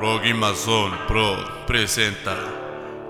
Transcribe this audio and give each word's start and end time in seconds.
Rocky 0.00 0.34
Mason 0.34 0.90
Pro 1.06 1.66
presenta 1.66 2.36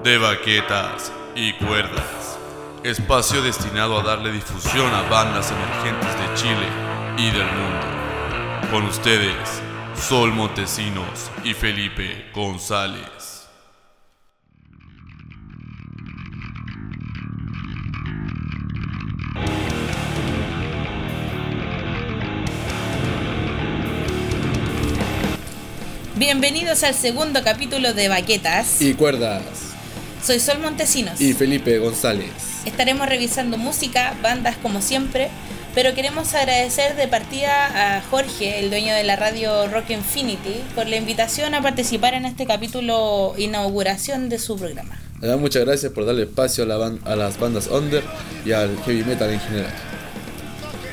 De 0.02 0.18
Baquetas 0.18 1.10
y 1.34 1.54
Cuerdas, 1.54 2.38
espacio 2.82 3.40
destinado 3.40 3.98
a 3.98 4.02
darle 4.02 4.30
difusión 4.30 4.92
a 4.92 5.02
bandas 5.08 5.50
emergentes 5.50 6.14
de 6.18 6.34
Chile 6.34 6.68
y 7.16 7.30
del 7.30 7.46
mundo. 7.46 8.70
Con 8.70 8.84
ustedes, 8.84 9.62
Sol 9.96 10.32
Montesinos 10.32 11.30
y 11.42 11.54
Felipe 11.54 12.30
González. 12.34 13.33
Bienvenidos 26.28 26.82
al 26.84 26.94
segundo 26.94 27.42
capítulo 27.44 27.92
de 27.92 28.08
Baquetas. 28.08 28.80
Y 28.80 28.94
cuerdas. 28.94 29.42
Soy 30.24 30.40
Sol 30.40 30.58
Montesinos. 30.58 31.20
Y 31.20 31.34
Felipe 31.34 31.76
González. 31.78 32.30
Estaremos 32.64 33.06
revisando 33.06 33.58
música, 33.58 34.14
bandas 34.22 34.56
como 34.56 34.80
siempre, 34.80 35.28
pero 35.74 35.92
queremos 35.94 36.34
agradecer 36.34 36.96
de 36.96 37.08
partida 37.08 37.98
a 37.98 38.00
Jorge, 38.10 38.58
el 38.60 38.70
dueño 38.70 38.94
de 38.94 39.04
la 39.04 39.16
radio 39.16 39.68
Rock 39.68 39.90
Infinity, 39.90 40.62
por 40.74 40.88
la 40.88 40.96
invitación 40.96 41.54
a 41.54 41.60
participar 41.60 42.14
en 42.14 42.24
este 42.24 42.46
capítulo 42.46 43.34
inauguración 43.36 44.30
de 44.30 44.38
su 44.38 44.56
programa. 44.56 44.98
Muchas 45.38 45.66
gracias 45.66 45.92
por 45.92 46.06
darle 46.06 46.22
espacio 46.22 46.64
a, 46.64 46.66
la 46.66 46.78
ban- 46.78 47.00
a 47.04 47.16
las 47.16 47.38
bandas 47.38 47.66
under 47.66 48.02
y 48.46 48.52
al 48.52 48.74
heavy 48.86 49.04
metal 49.04 49.28
en 49.30 49.40
general. 49.40 49.74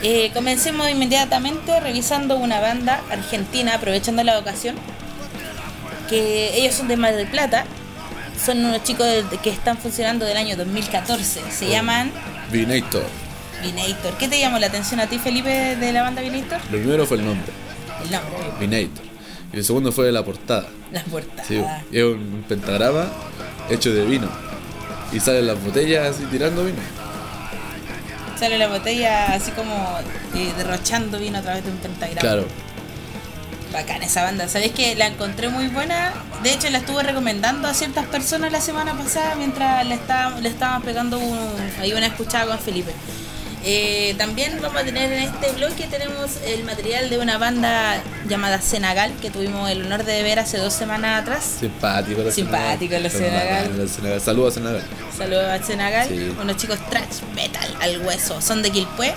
Eh, 0.04 0.30
comencemos 0.34 0.90
inmediatamente 0.90 1.80
revisando 1.80 2.36
una 2.36 2.60
banda 2.60 3.02
argentina, 3.10 3.76
aprovechando 3.76 4.26
la 4.26 4.38
ocasión, 4.38 4.76
que 6.12 6.58
ellos 6.58 6.76
son 6.76 6.90
de 6.90 6.98
Mar 6.98 7.16
del 7.16 7.28
Plata, 7.28 7.64
son 8.46 8.64
unos 8.66 8.84
chicos 8.84 9.08
que 9.42 9.50
están 9.50 9.78
funcionando 9.78 10.26
del 10.26 10.36
año 10.36 10.58
2014, 10.58 11.40
se 11.50 11.70
llaman 11.70 12.12
Vinator. 12.52 13.06
Vinator. 13.64 14.18
¿Qué 14.18 14.28
te 14.28 14.38
llamó 14.38 14.60
la 14.60 14.68
atención 14.68 15.00
a 15.00 15.08
ti, 15.08 15.20
Felipe, 15.20 15.78
de 15.78 15.94
la 15.94 16.04
banda 16.04 16.22
Vinator? 16.22 16.60
Lo 16.70 16.78
primero 16.80 17.06
fue 17.06 17.18
el 17.18 17.26
nombre, 17.26 17.52
El 18.04 18.12
nombre, 18.12 18.38
Vinator. 18.60 19.06
Y 19.54 19.58
el 19.58 19.64
segundo 19.64 19.92
fue 19.94 20.12
la 20.12 20.24
portada. 20.26 20.68
las 20.92 21.04
puertas. 21.06 21.48
Sí, 21.48 21.64
es 21.94 22.04
un 22.04 22.44
pentagrama 22.48 23.08
hecho 23.70 23.94
de 23.94 24.04
vino. 24.06 24.30
Y 25.14 25.20
salen 25.22 25.48
las 25.48 25.64
botellas 25.64 26.16
así 26.16 26.26
tirando 26.26 26.66
vino. 26.66 26.80
Sale 28.38 28.58
la 28.58 28.68
botella 28.68 29.34
así 29.34 29.52
como 29.52 29.98
eh, 30.36 30.52
derrochando 30.58 31.20
vino 31.20 31.38
a 31.38 31.42
través 31.42 31.64
de 31.64 31.72
un 31.72 31.78
pentagrama. 31.78 32.20
Claro. 32.20 32.46
Bacán 33.72 34.04
esa 34.04 34.24
banda. 34.24 34.48
¿Sabés 34.48 34.72
que 34.72 34.96
la 34.96 35.08
encontré 35.08 35.50
muy 35.50 35.68
buena? 35.68 36.14
De 36.44 36.52
hecho, 36.54 36.70
la 36.70 36.80
estuve 36.80 37.04
recomendando 37.04 37.68
a 37.68 37.74
ciertas 37.74 38.06
personas 38.08 38.52
la 38.52 38.60
semana 38.62 38.94
pasada 38.98 39.36
mientras 39.36 39.86
le 39.86 39.96
estábamos, 39.96 40.42
le 40.42 40.50
estábamos 40.50 40.84
pegando 40.84 41.20
un, 41.20 41.38
ahí 41.80 41.94
una 41.94 42.08
escuchada 42.08 42.48
con 42.48 42.60
Felipe. 42.60 42.92
Eh, 43.64 44.16
también 44.18 44.58
vamos 44.60 44.82
a 44.82 44.84
tener 44.84 45.12
en 45.12 45.22
este 45.22 45.52
bloque 45.52 45.86
tenemos 45.86 46.32
el 46.48 46.64
material 46.64 47.12
de 47.12 47.20
una 47.20 47.38
banda 47.38 48.02
llamada 48.28 48.60
Senegal 48.60 49.14
que 49.22 49.30
tuvimos 49.30 49.70
el 49.70 49.84
honor 49.86 50.04
de 50.04 50.24
ver 50.24 50.40
hace 50.40 50.58
dos 50.58 50.74
semanas 50.74 51.22
atrás. 51.22 51.58
Simpático 51.60 52.24
los 52.24 52.34
Simpático 52.34 52.96
Senegal. 52.96 53.12
Senegal. 53.12 53.88
Senegal. 53.90 54.22
Saludos 54.22 54.58
a 54.58 54.60
Senegal. 54.60 54.84
Saludos 55.16 55.46
a 55.46 55.64
Senegal, 55.64 56.08
Sí. 56.10 56.36
unos 56.42 56.58
chicos 56.58 56.80
trash 56.90 57.22
metal 57.36 57.78
al 57.80 58.00
hueso, 58.04 58.42
son 58.42 58.64
de 58.64 58.72
Quilpué 58.72 59.14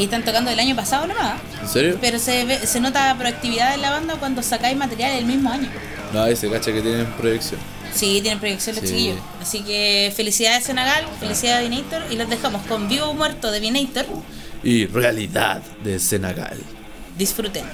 y 0.00 0.04
están 0.04 0.24
tocando 0.24 0.50
el 0.50 0.58
año 0.58 0.74
pasado 0.74 1.06
nomás. 1.06 1.40
¿En 1.60 1.68
serio? 1.68 1.98
Pero 2.00 2.18
se, 2.18 2.44
ve- 2.46 2.66
se 2.66 2.80
nota 2.80 3.14
proactividad 3.18 3.74
en 3.74 3.82
la 3.82 3.90
banda 3.90 4.14
cuando 4.18 4.42
sacáis 4.42 4.76
material 4.76 5.12
el 5.12 5.26
mismo 5.26 5.50
año. 5.50 5.68
No, 6.14 6.24
ese 6.26 6.50
cacha 6.50 6.72
que 6.72 6.80
tienen 6.80 7.06
proyección. 7.12 7.60
Sí, 7.94 8.20
tienen 8.22 8.38
proyección 8.40 8.76
los 8.76 8.84
Sí. 8.84 8.90
chiquillos. 8.90 9.18
Así 9.42 9.60
que 9.62 10.12
felicidades 10.16 10.64
Senegal, 10.64 11.04
felicidades 11.18 11.68
Vinator 11.68 12.02
y 12.10 12.16
los 12.16 12.28
dejamos 12.30 12.62
con 12.66 12.88
Vivo 12.88 13.06
o 13.06 13.14
Muerto 13.14 13.50
de 13.50 13.60
Vinator. 13.60 14.06
Y 14.64 14.86
realidad 14.86 15.60
de 15.84 15.98
Senegal. 15.98 16.58
Disfruten. 17.18 17.64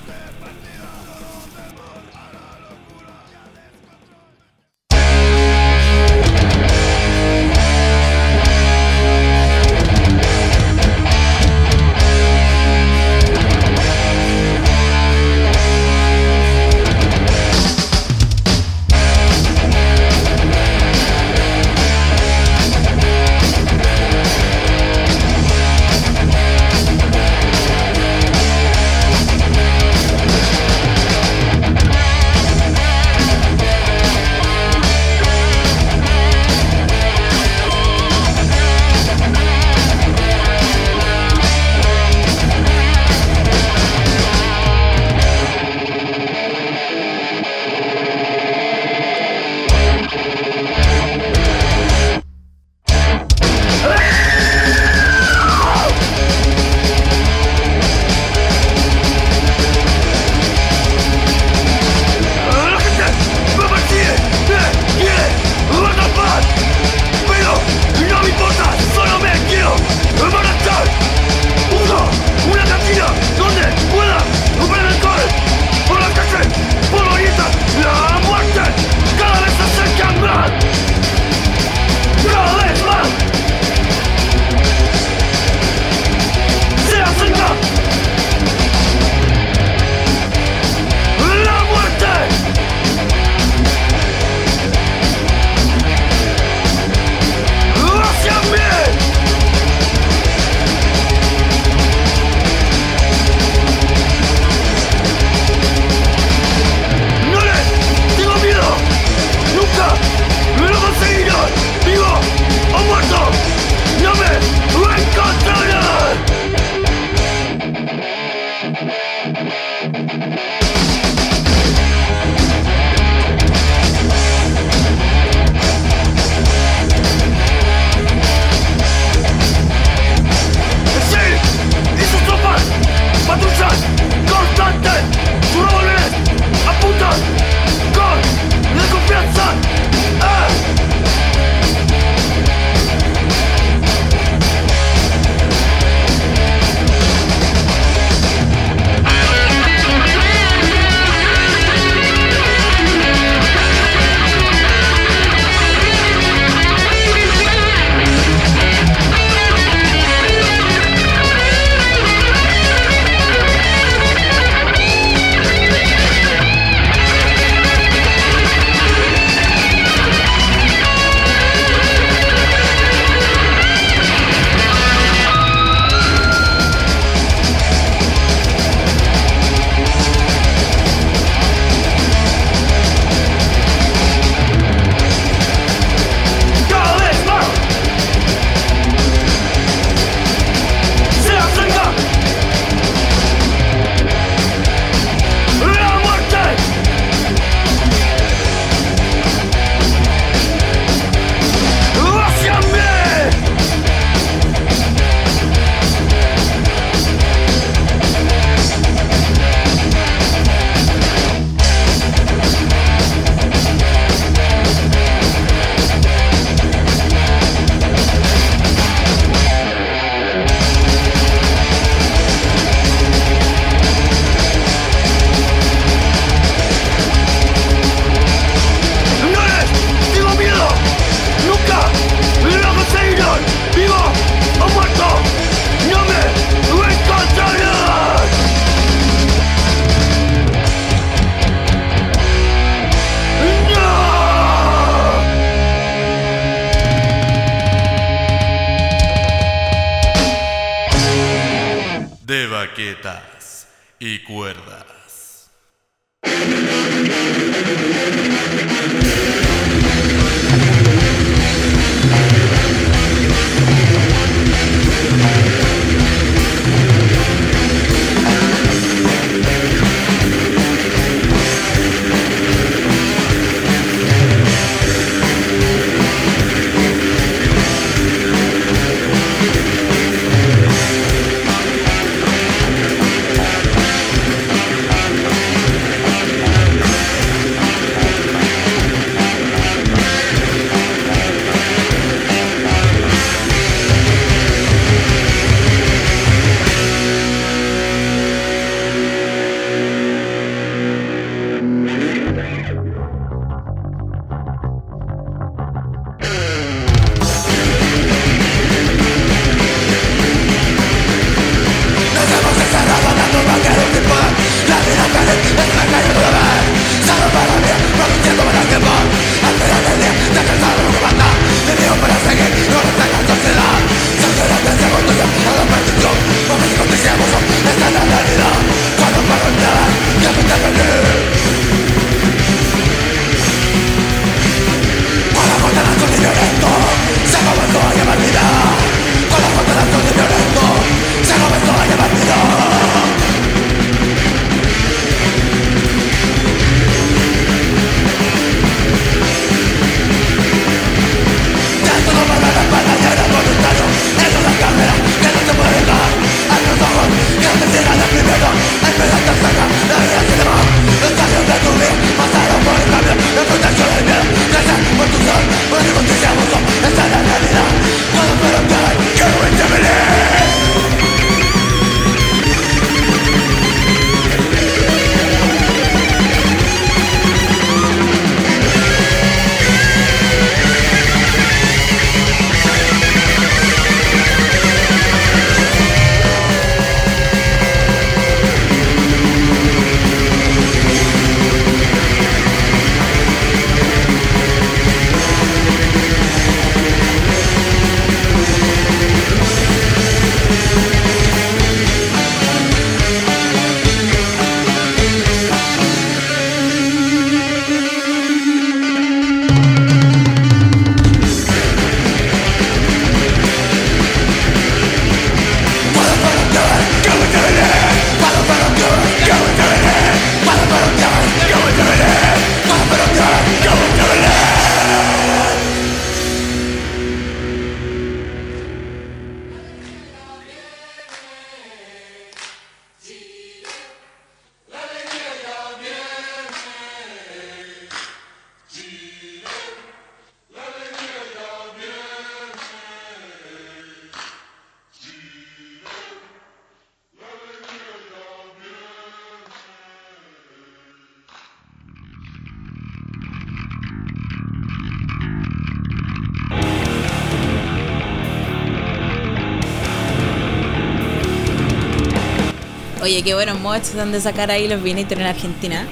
Oye, 463.06 463.22
qué 463.22 463.34
buenos 463.34 463.60
mods 463.60 463.94
dan 463.94 464.10
de 464.10 464.20
sacar 464.20 464.50
ahí 464.50 464.66
los 464.66 464.82
Vinator 464.82 465.20
en 465.20 465.26
Argentina. 465.28 465.86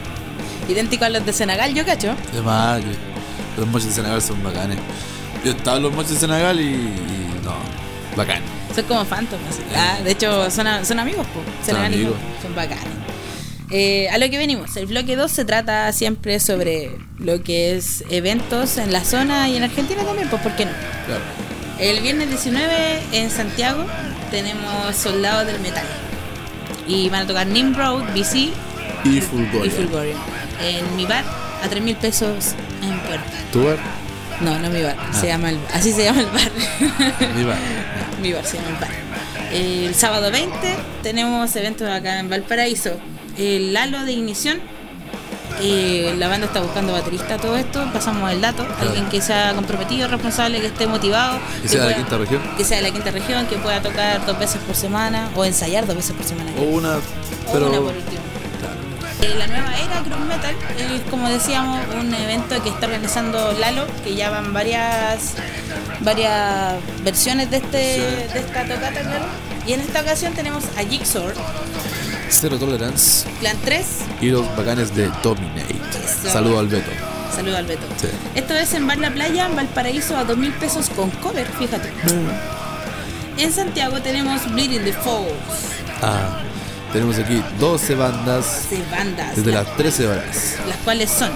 Idéntico 0.69 1.05
a 1.05 1.09
los 1.11 1.25
de 1.25 1.33
Senegal, 1.33 1.73
yo 1.73 1.87
cacho. 1.87 2.13
Además, 2.33 2.81
que 2.81 3.61
los 3.61 3.69
moches 3.71 3.91
de 3.91 3.95
Senegal 3.95 4.21
son 4.21 4.43
bacanes. 4.43 4.79
Yo 5.45 5.53
he 5.53 5.55
estado 5.55 5.77
en 5.77 5.83
los 5.85 5.93
moches 5.93 6.15
de 6.15 6.19
Senegal 6.19 6.59
y, 6.61 6.65
y 6.65 7.41
no, 7.45 7.55
bacán. 8.17 8.43
Son 8.75 8.83
como 8.87 9.05
fantasmas. 9.05 9.61
Ah, 9.77 9.99
de 10.03 10.11
hecho, 10.11 10.51
son, 10.51 10.67
a- 10.67 10.85
son 10.85 10.99
amigos, 10.99 11.25
po. 11.29 11.41
Y 11.73 11.77
amigos. 11.77 12.17
Son 12.43 12.53
bacanes. 12.53 12.83
Eh, 13.71 14.09
a 14.11 14.19
lo 14.19 14.29
que 14.29 14.37
venimos, 14.37 14.77
el 14.77 14.87
bloque 14.87 15.15
2 15.15 15.31
se 15.31 15.45
trata 15.45 15.93
siempre 15.93 16.41
sobre 16.41 16.91
lo 17.21 17.45
que 17.45 17.77
es 17.77 18.03
eventos 18.11 18.77
en 18.77 18.93
la 18.93 19.05
zona 19.05 19.49
y 19.49 19.57
en 19.57 19.63
Argentina 19.63 20.03
también, 20.03 20.29
pues 20.31 20.43
¿por 20.43 20.57
qué 20.57 20.65
no? 20.65 20.73
Claro. 21.07 21.23
El 21.79 22.01
viernes 22.03 22.29
19 22.29 23.03
en 23.13 23.31
Santiago 23.31 23.85
tenemos 24.33 24.97
Soldados 24.97 25.47
del 25.47 25.61
Metal. 25.61 25.85
Y 26.87 27.09
van 27.09 27.23
a 27.23 27.27
tocar 27.27 27.47
Nimrod, 27.47 28.03
BC 28.15 28.35
Y 29.05 29.19
y 29.19 29.21
Fulgoria. 29.21 29.71
Fulgorian. 29.73 30.19
En 30.63 30.97
mi 30.97 31.07
bar, 31.07 31.25
a 31.63 31.69
3 31.69 31.83
mil 31.83 31.97
pesos 31.97 32.55
en 32.83 32.99
puerta. 33.01 33.25
¿Tu 33.53 33.65
bar? 33.65 33.79
No, 34.41 34.59
no 34.59 34.69
mi 34.71 34.83
bar, 34.83 34.97
Ah. 34.99 35.13
se 35.21 35.29
llama 35.29 35.51
el, 35.51 35.59
así 35.73 35.93
se 35.93 36.05
llama 36.05 36.21
el 36.21 36.27
bar. 36.27 36.51
Mi 37.37 37.45
bar. 37.45 37.57
mi 38.23 38.33
bar 38.33 38.45
se 38.45 38.57
llama 38.57 38.69
el 38.71 38.75
bar. 38.77 38.91
El 39.53 39.95
sábado 39.95 40.31
20 40.31 40.57
tenemos 41.03 41.55
eventos 41.57 41.89
acá 41.89 42.19
en 42.19 42.29
Valparaíso. 42.29 42.97
El 43.39 43.73
Lalo 43.73 44.05
de 44.05 44.13
Ignición. 44.13 44.59
Eh, 45.61 46.15
la 46.19 46.29
banda 46.29 46.47
está 46.47 46.61
buscando 46.61 46.93
baterista, 46.93 47.37
todo 47.37 47.57
esto. 47.57 47.85
Pasamos 47.93 48.31
el 48.31 48.41
dato. 48.41 48.67
Alguien 48.81 49.07
que 49.09 49.21
sea 49.21 49.53
comprometido, 49.55 50.09
responsable, 50.09 50.61
que 50.61 50.67
esté 50.67 50.87
motivado. 50.87 51.39
¿Que 51.63 51.69
sea 51.69 51.85
de 51.85 51.91
la 51.91 51.97
quinta 51.97 52.19
región? 52.19 52.43
Que 52.57 52.65
sea 52.65 52.77
de 52.79 52.83
la 52.83 52.91
quinta 52.91 53.11
región, 53.11 53.47
que 53.47 53.57
pueda 53.57 53.81
tocar 53.83 54.25
dos 54.27 54.39
veces 54.39 54.61
por 54.67 54.77
semana 54.77 55.29
o 55.35 55.45
ensayar 55.45 55.87
dos 55.87 55.97
veces 55.97 56.13
por 56.17 56.25
semana. 56.27 56.51
O 56.59 56.63
una, 56.65 56.97
O 56.97 57.01
pero. 57.53 57.69
una 57.69 57.77
por 57.79 57.95
último. 57.95 58.21
Eh, 59.23 59.35
la 59.39 59.47
nueva 59.47 59.71
era 59.79 60.03
Groove 60.03 60.27
Metal 60.27 60.55
es 60.77 61.01
como 61.11 61.29
decíamos 61.31 61.81
un 61.99 62.13
evento 62.13 62.63
que 62.63 62.69
está 62.69 62.87
organizando 62.87 63.53
Lalo 63.53 63.87
que 64.03 64.15
ya 64.15 64.29
van 64.29 64.53
varias 64.53 65.35
varias 66.01 66.75
versiones 67.03 67.51
de 67.51 67.57
este 67.59 67.77
de 67.79 68.39
esta 68.41 68.65
tocata 68.65 69.03
Lalo. 69.03 69.25
y 69.67 69.73
en 69.73 69.81
esta 69.81 70.03
ocasión 70.03 70.35
tenemos 70.35 70.65
a 70.77 70.83
Jigsaw 70.83 71.25
Cero 72.41 72.59
Tolerance 72.59 73.27
Clan 73.41 73.57
3 73.65 73.87
y 74.21 74.31
los 74.31 74.45
bacanes 74.57 74.95
de 74.95 75.11
Dominate. 75.23 75.75
Eso. 76.05 76.31
Saludo 76.33 76.59
al 76.59 76.69
Beto. 76.69 76.91
saludo 77.35 77.57
al 77.57 77.67
Beto 77.67 77.87
Sí. 78.01 78.09
esto 78.35 78.55
es 78.55 78.73
en 78.75 78.87
Bar 78.87 78.99
La 78.99 79.11
Playa 79.13 79.47
en 79.47 79.57
Valparaíso 79.57 80.17
a 80.17 80.25
dos 80.25 80.37
mil 80.37 80.53
pesos 80.53 80.91
con 80.91 81.11
cover 81.11 81.47
fíjate 81.59 81.91
en 83.39 83.53
Santiago 83.53 84.01
tenemos 84.01 84.51
Bleeding 84.53 84.85
the 84.85 84.93
Falls 84.93 85.33
Ah, 86.03 86.41
tenemos 86.93 87.19
aquí 87.19 87.43
12 87.59 87.95
bandas 87.95 88.67
12 88.71 88.85
bandas. 88.91 89.37
desde 89.37 89.53
las, 89.53 89.67
las 89.67 89.77
13 89.77 90.07
horas. 90.09 90.55
las 90.69 90.77
cuales 90.79 91.11
son 91.11 91.31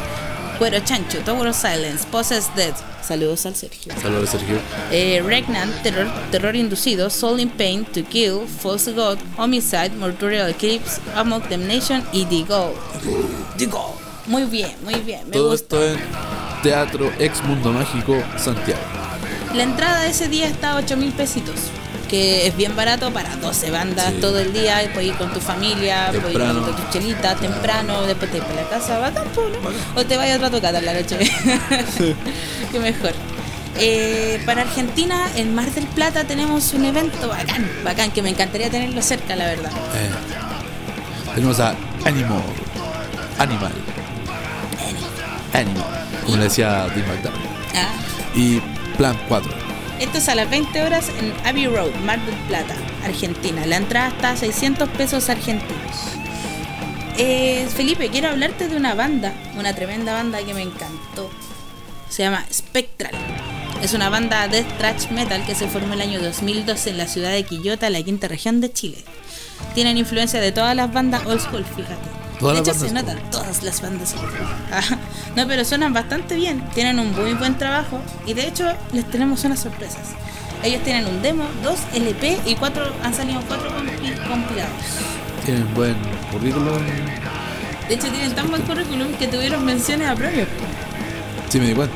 Cuero 0.58 0.80
Chancho, 0.80 1.18
Tower 1.20 1.46
of 1.46 1.56
Silence, 1.56 2.04
Possessed 2.10 2.52
Dead. 2.56 2.74
Saludos 3.02 3.46
al 3.46 3.54
Sergio. 3.54 3.94
Saludos, 4.02 4.30
Sergio. 4.30 4.58
Eh, 4.90 5.22
Regnant, 5.24 5.72
terror, 5.82 6.08
terror 6.30 6.56
inducido, 6.56 7.08
Soul 7.10 7.40
in 7.40 7.48
Pain, 7.48 7.84
To 7.84 8.02
Kill, 8.02 8.40
False 8.46 8.92
God, 8.92 9.18
Homicide, 9.36 9.90
Mortuorial 9.96 10.50
Eclipse, 10.50 11.00
Amok 11.14 11.48
Damnation 11.48 12.04
y 12.12 12.24
The 12.24 12.42
Go. 12.42 12.74
The 13.56 13.66
Go. 13.66 13.94
Muy 14.26 14.44
bien, 14.44 14.74
muy 14.84 14.96
bien. 14.96 15.24
Me 15.26 15.32
Todo 15.32 15.54
esto 15.54 15.82
en 15.82 15.98
Teatro 16.62 17.10
Ex 17.18 17.42
Mundo 17.44 17.72
Mágico 17.72 18.16
Santiago. 18.36 18.80
La 19.54 19.62
entrada 19.62 20.02
de 20.02 20.10
ese 20.10 20.28
día 20.28 20.46
está 20.48 20.72
a 20.72 20.76
8 20.76 20.96
mil 20.96 21.12
pesitos. 21.12 21.54
Que 22.08 22.46
es 22.46 22.56
bien 22.56 22.74
barato 22.74 23.12
para 23.12 23.36
12 23.36 23.70
bandas 23.70 24.12
Sí. 24.14 24.20
todo 24.20 24.38
el 24.38 24.52
día. 24.52 24.82
y 24.82 24.88
Puedes 24.88 25.10
ir 25.10 25.16
con 25.16 25.30
tu 25.32 25.40
familia, 25.40 26.08
puedes 26.10 26.34
ir 26.34 26.40
con 26.40 26.74
tus 26.76 26.90
chelitas 26.90 27.38
temprano, 27.40 28.02
después 28.02 28.30
te 28.30 28.38
ir 28.38 28.42
para 28.44 28.62
la 28.62 28.68
casa, 28.68 28.98
bacán, 28.98 29.24
¿no? 29.36 30.00
O 30.00 30.04
te 30.06 30.16
vayas 30.16 30.34
a 30.34 30.46
otra 30.46 30.50
tocata 30.50 30.80
la 30.80 30.94
noche. 30.94 31.18
Qué 32.72 32.78
mejor. 32.80 33.12
Eh, 33.80 34.42
para 34.46 34.62
Argentina, 34.62 35.28
en 35.36 35.54
Mar 35.54 35.70
del 35.70 35.86
Plata 35.86 36.24
tenemos 36.24 36.72
un 36.72 36.84
evento 36.86 37.28
bacán, 37.28 37.70
bacán, 37.84 38.10
que 38.10 38.22
me 38.22 38.30
encantaría 38.30 38.70
tenerlo 38.70 39.00
cerca, 39.02 39.36
la 39.36 39.44
verdad. 39.44 39.70
Eh, 39.94 40.10
tenemos 41.34 41.60
a 41.60 41.74
Animal. 42.04 42.42
Animal. 43.38 43.72
Animal. 45.52 45.84
Como 46.24 46.36
le 46.38 46.44
decía 46.44 46.86
Tim 46.94 47.04
McDonald. 47.06 47.46
Ah, 47.74 47.92
Y 48.34 48.60
Plan 48.96 49.16
4. 49.28 49.67
Esto 50.00 50.18
es 50.18 50.28
a 50.28 50.36
las 50.36 50.48
20 50.48 50.80
horas 50.82 51.08
en 51.18 51.32
Abbey 51.44 51.66
Road, 51.66 51.92
Mar 52.04 52.24
del 52.24 52.36
Plata, 52.46 52.76
Argentina. 53.04 53.66
La 53.66 53.78
entrada 53.78 54.08
está 54.08 54.30
a 54.30 54.36
600 54.36 54.88
pesos 54.90 55.28
argentinos. 55.28 55.96
Eh, 57.16 57.66
Felipe, 57.74 58.08
quiero 58.08 58.28
hablarte 58.28 58.68
de 58.68 58.76
una 58.76 58.94
banda, 58.94 59.34
una 59.58 59.74
tremenda 59.74 60.12
banda 60.12 60.38
que 60.44 60.54
me 60.54 60.62
encantó. 60.62 61.28
Se 62.08 62.22
llama 62.22 62.46
Spectral. 62.52 63.12
Es 63.82 63.92
una 63.92 64.08
banda 64.08 64.46
de 64.46 64.62
thrash 64.62 65.08
metal 65.10 65.44
que 65.44 65.56
se 65.56 65.66
formó 65.66 65.94
el 65.94 66.00
año 66.00 66.20
2012 66.20 66.90
en 66.90 66.98
la 66.98 67.08
ciudad 67.08 67.32
de 67.32 67.42
Quillota, 67.42 67.90
la 67.90 68.00
quinta 68.00 68.28
región 68.28 68.60
de 68.60 68.72
Chile. 68.72 68.98
Tienen 69.74 69.98
influencia 69.98 70.40
de 70.40 70.52
todas 70.52 70.76
las 70.76 70.92
bandas 70.92 71.26
old 71.26 71.40
school, 71.40 71.64
fíjate. 71.64 72.17
Todas 72.38 72.64
de 72.64 72.70
hecho, 72.70 72.78
se 72.78 72.92
nota, 72.92 73.16
todas 73.30 73.62
las 73.62 73.80
bandas. 73.80 74.14
No, 75.36 75.46
pero 75.46 75.64
suenan 75.64 75.92
bastante 75.92 76.36
bien, 76.36 76.62
tienen 76.74 76.98
un 76.98 77.12
muy 77.12 77.34
buen 77.34 77.56
trabajo 77.58 78.00
y 78.26 78.34
de 78.34 78.46
hecho 78.46 78.64
les 78.92 79.04
tenemos 79.10 79.44
unas 79.44 79.60
sorpresas. 79.60 80.08
Ellos 80.62 80.82
tienen 80.82 81.06
un 81.06 81.22
demo, 81.22 81.44
dos 81.62 81.78
LP 81.94 82.38
y 82.46 82.54
cuatro 82.56 82.84
han 83.02 83.14
salido 83.14 83.40
cuatro 83.46 83.70
compi- 83.70 84.28
compilados. 84.28 84.72
Tienen 85.44 85.72
buen 85.74 85.94
currículum. 86.32 86.78
De 87.88 87.94
hecho 87.94 88.08
tienen 88.08 88.34
tan 88.34 88.48
buen 88.50 88.62
currículum 88.62 89.12
que 89.14 89.28
tuvieron 89.28 89.64
menciones 89.64 90.08
a 90.08 90.14
premios. 90.14 90.48
Sí, 91.48 91.58
me 91.60 91.68
di 91.68 91.74
cuenta. 91.74 91.94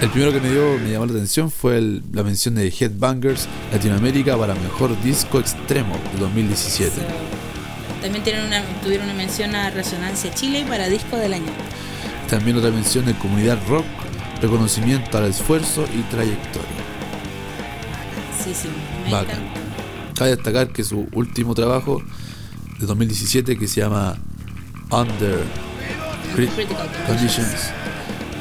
El 0.00 0.10
primero 0.10 0.32
que 0.32 0.40
me 0.40 0.50
dio, 0.50 0.78
me 0.78 0.90
llamó 0.90 1.06
la 1.06 1.12
atención 1.12 1.50
fue 1.50 1.78
el- 1.78 2.02
la 2.12 2.22
mención 2.22 2.54
de 2.56 2.68
Headbangers 2.68 3.46
Latinoamérica 3.72 4.36
para 4.36 4.54
mejor 4.54 5.00
disco 5.02 5.38
extremo 5.38 5.94
de 6.14 6.18
2017. 6.20 6.92
También 8.04 8.22
tienen 8.22 8.44
una, 8.44 8.62
tuvieron 8.82 9.06
una 9.06 9.14
mención 9.14 9.54
a 9.56 9.70
Resonancia 9.70 10.30
Chile 10.34 10.66
para 10.68 10.88
disco 10.90 11.16
del 11.16 11.32
año. 11.32 11.50
También 12.28 12.58
otra 12.58 12.70
mención 12.70 13.06
de 13.06 13.14
Comunidad 13.14 13.56
Rock, 13.66 13.86
reconocimiento 14.42 15.16
al 15.16 15.24
esfuerzo 15.30 15.86
y 15.90 16.02
trayectoria. 16.10 16.68
Sí, 18.44 18.52
sí, 18.54 18.68
Bacán. 19.10 19.38
Cabe 20.14 20.36
destacar 20.36 20.68
que 20.68 20.84
su 20.84 21.08
último 21.12 21.54
trabajo 21.54 22.02
de 22.78 22.84
2017 22.86 23.56
que 23.58 23.66
se 23.66 23.80
llama 23.80 24.16
Under 24.90 25.38
Crit- 26.36 26.50
Critical 26.54 26.88
Conditions 27.06 27.70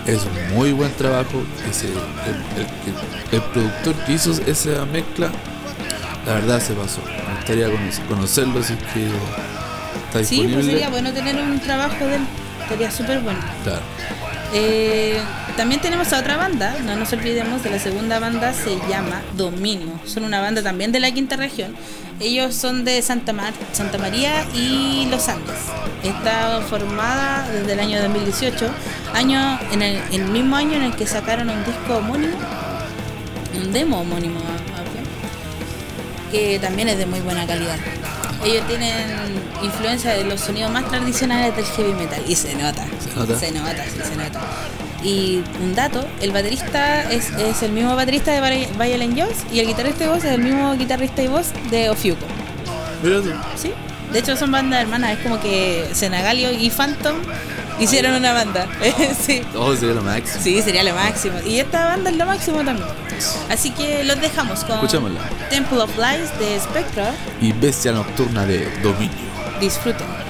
es 0.06 0.20
un 0.26 0.58
muy 0.58 0.74
buen 0.74 0.92
trabajo. 0.96 1.42
Ese, 1.70 1.88
el, 1.88 1.94
el- 1.94 2.68
el- 2.68 3.38
el 3.38 3.42
productor 3.54 3.96
que 4.06 4.12
hizo 4.12 4.32
esa 4.46 4.86
mezcla, 4.88 5.32
la 6.26 6.34
verdad 6.34 6.60
se 6.62 6.74
pasó. 6.74 7.00
Me 7.06 7.36
gustaría 7.38 7.68
cono- 7.68 8.08
conocerlo 8.10 8.62
si 8.62 8.74
es 8.74 8.80
que 8.94 9.08
está 10.22 10.30
Sí, 10.30 10.50
pues 10.52 10.66
sería 10.66 10.90
bueno 10.90 11.12
tener 11.14 11.36
un 11.36 11.60
trabajo 11.60 12.06
de 12.06 12.16
él. 12.16 12.22
Sería 12.70 12.92
súper 12.92 13.20
bueno. 13.20 13.40
Claro. 13.64 13.82
Eh, 14.56 15.18
también 15.58 15.82
tenemos 15.82 16.14
a 16.14 16.20
otra 16.20 16.38
banda, 16.38 16.76
no 16.86 16.96
nos 16.96 17.12
olvidemos 17.12 17.64
de 17.64 17.72
la 17.72 17.80
segunda 17.80 18.20
banda, 18.20 18.54
se 18.54 18.78
llama 18.88 19.22
Dominio. 19.36 20.00
Son 20.06 20.24
una 20.24 20.42
banda 20.42 20.62
también 20.62 20.92
de 20.92 21.00
la 21.00 21.10
quinta 21.12 21.36
región. 21.36 21.76
Ellos 22.20 22.54
son 22.54 22.86
de 22.86 23.02
Santa, 23.02 23.34
Mar- 23.34 23.54
Santa 23.74 23.98
María 23.98 24.46
y 24.54 25.08
Los 25.10 25.28
Andes. 25.28 25.56
Está 26.04 26.62
formada 26.70 27.48
desde 27.52 27.74
el 27.74 27.80
año 27.80 28.02
2018, 28.02 28.70
año, 29.16 29.60
en 29.72 29.82
el, 29.82 30.00
el 30.12 30.26
mismo 30.26 30.56
año 30.56 30.74
en 30.76 30.84
el 30.84 30.96
que 30.96 31.08
sacaron 31.08 31.50
un 31.50 31.64
disco 31.66 31.98
homónimo, 31.98 32.38
un 33.56 33.74
demo 33.74 34.02
homónimo, 34.02 34.40
que 36.32 36.60
también 36.60 36.90
es 36.90 36.98
de 37.00 37.06
muy 37.08 37.20
buena 37.22 37.46
calidad. 37.48 37.78
Ellos 38.46 38.68
tienen 38.68 38.94
influencia 39.62 40.14
de 40.14 40.26
los 40.26 40.42
sonidos 40.42 40.72
más 40.72 40.86
tradicionales 40.88 41.56
del 41.56 41.66
heavy 41.66 41.94
metal 41.94 42.22
y 42.28 42.36
se 42.36 42.56
nota. 42.56 42.86
Se 43.00 43.16
nota. 43.16 43.40
Se 43.40 43.52
nota, 43.52 43.84
sí, 43.86 44.00
se 44.04 44.16
nota. 44.16 44.42
Y 45.04 45.42
un 45.62 45.76
dato, 45.76 46.06
el 46.22 46.32
baterista 46.32 47.12
es, 47.12 47.30
es 47.32 47.62
el 47.64 47.72
mismo 47.72 47.96
baterista 47.96 48.32
de 48.32 48.68
Violent 48.78 49.20
Jones 49.20 49.46
y 49.52 49.60
el 49.60 49.68
guitarrista 49.68 50.06
y 50.06 50.08
voz 50.08 50.24
es 50.24 50.32
el 50.32 50.42
mismo 50.42 50.74
guitarrista 50.76 51.22
y 51.22 51.28
voz 51.28 51.48
de 51.72 51.90
Ofiuco. 51.90 52.26
Mira. 53.02 53.22
¿Sí? 53.56 53.72
De 54.12 54.20
hecho 54.20 54.38
son 54.38 54.52
bandas 54.52 54.82
hermanas, 54.82 55.18
es 55.18 55.20
como 55.20 55.42
que 55.42 55.90
Senagalio 55.94 56.52
y 56.52 56.70
Phantom 56.70 57.16
hicieron 57.80 58.16
una 58.16 58.34
banda. 58.34 58.68
sí. 59.20 59.42
Oh, 59.56 59.76
sería 59.76 59.96
lo 59.96 60.02
máximo. 60.02 60.44
Sí, 60.44 60.62
sería 60.62 60.84
lo 60.84 60.94
máximo. 60.94 61.36
Y 61.46 61.60
esta 61.60 61.86
banda 61.86 62.10
es 62.10 62.18
lo 62.18 62.26
máximo 62.26 62.64
también. 62.64 62.88
Así 63.50 63.72
que 63.72 64.04
los 64.04 64.20
dejamos 64.20 64.64
con 64.64 64.76
Escuchémosla. 64.76 65.22
Temple 65.50 65.80
of 65.80 65.92
Lies 65.98 66.38
de 66.40 66.60
Spectra. 66.60 67.14
Y 67.42 67.52
Bestia 67.54 67.92
Nocturna 67.92 68.46
de 68.46 68.70
Dominio. 68.82 69.34
Disfruten. 69.60 70.23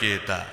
De 0.00 0.49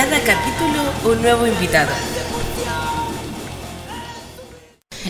cada 0.00 0.18
capítulo 0.20 1.12
un 1.12 1.20
nuevo 1.20 1.46
invitado. 1.46 1.92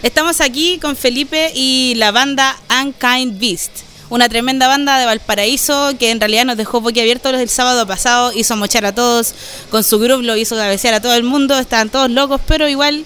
Estamos 0.03 0.41
aquí 0.41 0.81
con 0.81 0.97
Felipe 0.97 1.53
y 1.55 1.95
la 1.95 2.11
banda 2.11 2.57
Unkind 2.83 3.39
Beast. 3.39 3.71
Una 4.09 4.29
tremenda 4.29 4.67
banda 4.67 4.99
de 4.99 5.07
Valparaíso 5.07 5.93
que 5.97 6.11
en 6.11 6.19
realidad 6.19 6.45
nos 6.45 6.57
dejó 6.57 6.81
boquiabiertos 6.81 7.33
el 7.35 7.49
sábado 7.49 7.87
pasado, 7.87 8.33
hizo 8.33 8.57
mochar 8.57 8.85
a 8.85 8.93
todos, 8.93 9.33
con 9.71 9.85
su 9.85 10.01
grupo 10.01 10.23
lo 10.23 10.37
hizo 10.37 10.57
cabecear 10.57 10.95
a 10.95 11.01
todo 11.01 11.15
el 11.15 11.23
mundo, 11.23 11.57
estaban 11.57 11.89
todos 11.89 12.11
locos, 12.11 12.41
pero 12.49 12.69
igual 12.69 13.05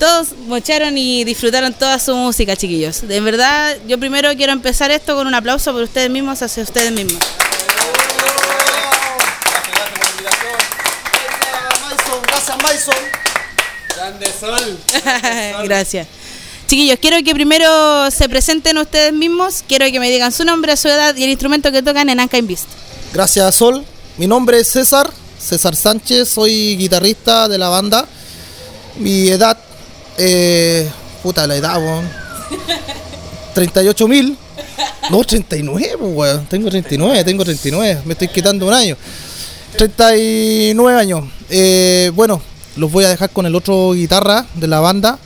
todos 0.00 0.30
mocharon 0.48 0.98
y 0.98 1.22
disfrutaron 1.22 1.72
toda 1.72 2.00
su 2.00 2.16
música, 2.16 2.56
chiquillos. 2.56 3.06
De 3.06 3.20
verdad, 3.20 3.76
yo 3.86 3.96
primero 3.96 4.28
quiero 4.36 4.52
empezar 4.52 4.90
esto 4.90 5.14
con 5.14 5.28
un 5.28 5.34
aplauso 5.34 5.72
por 5.72 5.82
ustedes 5.82 6.10
mismos, 6.10 6.42
hacia 6.42 6.64
ustedes 6.64 6.90
mismos. 6.90 7.22
Gracias, 12.58 12.86
Maison. 12.88 12.94
Grande 13.96 14.26
sol. 14.38 14.78
Gracias. 15.64 16.06
Chiquillos, 16.66 16.98
quiero 17.00 17.22
que 17.22 17.34
primero 17.34 18.10
se 18.10 18.28
presenten 18.28 18.78
ustedes 18.78 19.12
mismos, 19.12 19.62
quiero 19.68 19.84
que 19.90 20.00
me 20.00 20.10
digan 20.10 20.32
su 20.32 20.44
nombre, 20.44 20.76
su 20.76 20.88
edad 20.88 21.14
y 21.16 21.24
el 21.24 21.30
instrumento 21.30 21.70
que 21.70 21.82
tocan 21.82 22.08
en 22.08 22.18
Anka 22.20 22.40
Beast. 22.40 22.64
Gracias, 23.12 23.54
Sol. 23.54 23.84
mi 24.16 24.26
nombre 24.26 24.58
es 24.60 24.68
César, 24.68 25.10
César 25.38 25.76
Sánchez, 25.76 26.28
soy 26.30 26.76
guitarrista 26.76 27.46
de 27.48 27.58
la 27.58 27.68
banda. 27.68 28.06
Mi 28.96 29.28
edad, 29.28 29.58
eh, 30.18 30.88
puta 31.22 31.46
la 31.46 31.56
edad, 31.56 31.76
weón. 31.78 32.08
38 33.54 34.08
mil. 34.08 34.38
No, 35.10 35.22
39, 35.24 35.96
weón. 35.96 36.46
Tengo 36.46 36.70
39, 36.70 37.24
tengo 37.24 37.44
39. 37.44 38.02
Me 38.06 38.12
estoy 38.12 38.28
quitando 38.28 38.66
un 38.66 38.72
año. 38.72 38.96
39 39.76 40.98
años. 40.98 41.24
Eh, 41.50 42.10
bueno, 42.14 42.40
los 42.76 42.90
voy 42.90 43.04
a 43.04 43.08
dejar 43.08 43.30
con 43.30 43.46
el 43.46 43.54
otro 43.54 43.92
guitarra 43.92 44.46
de 44.54 44.66
la 44.66 44.80
banda. 44.80 45.18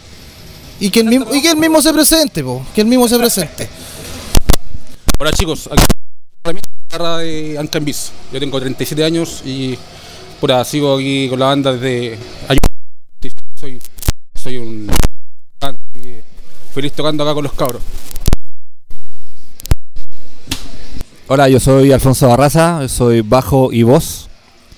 Y 0.78 0.90
que 0.90 1.00
el 1.00 1.06
mismo, 1.06 1.34
y 1.34 1.40
que 1.40 1.50
el 1.50 1.56
mismo 1.56 1.80
se 1.80 1.92
presente, 1.92 2.44
po, 2.44 2.64
que 2.74 2.82
el 2.82 2.86
mismo 2.86 3.08
se 3.08 3.18
presente. 3.18 3.68
Hola 5.18 5.32
chicos, 5.32 5.70
aquí 5.72 5.82
Ramírez, 6.44 6.70
guitarra 6.82 7.18
de 7.18 7.58
Ancan 7.58 7.84
Bis. 7.84 8.12
Yo 8.32 8.38
tengo 8.38 8.60
37 8.60 9.02
años 9.02 9.42
y 9.44 9.78
pura, 10.38 10.62
sigo 10.64 10.96
aquí 10.96 11.28
con 11.30 11.38
la 11.38 11.46
banda 11.46 11.72
desde 11.72 12.18
años. 12.48 12.60
Soy, 13.58 13.80
soy 14.34 14.58
un 14.58 14.90
feliz 16.76 16.92
tocando 16.92 17.24
acá 17.24 17.32
con 17.32 17.42
los 17.42 17.54
cabros. 17.54 17.80
Hola, 21.26 21.48
yo 21.48 21.58
soy 21.58 21.90
Alfonso 21.90 22.28
Barraza, 22.28 22.86
soy 22.88 23.22
bajo 23.22 23.72
y 23.72 23.82
voz, 23.82 24.25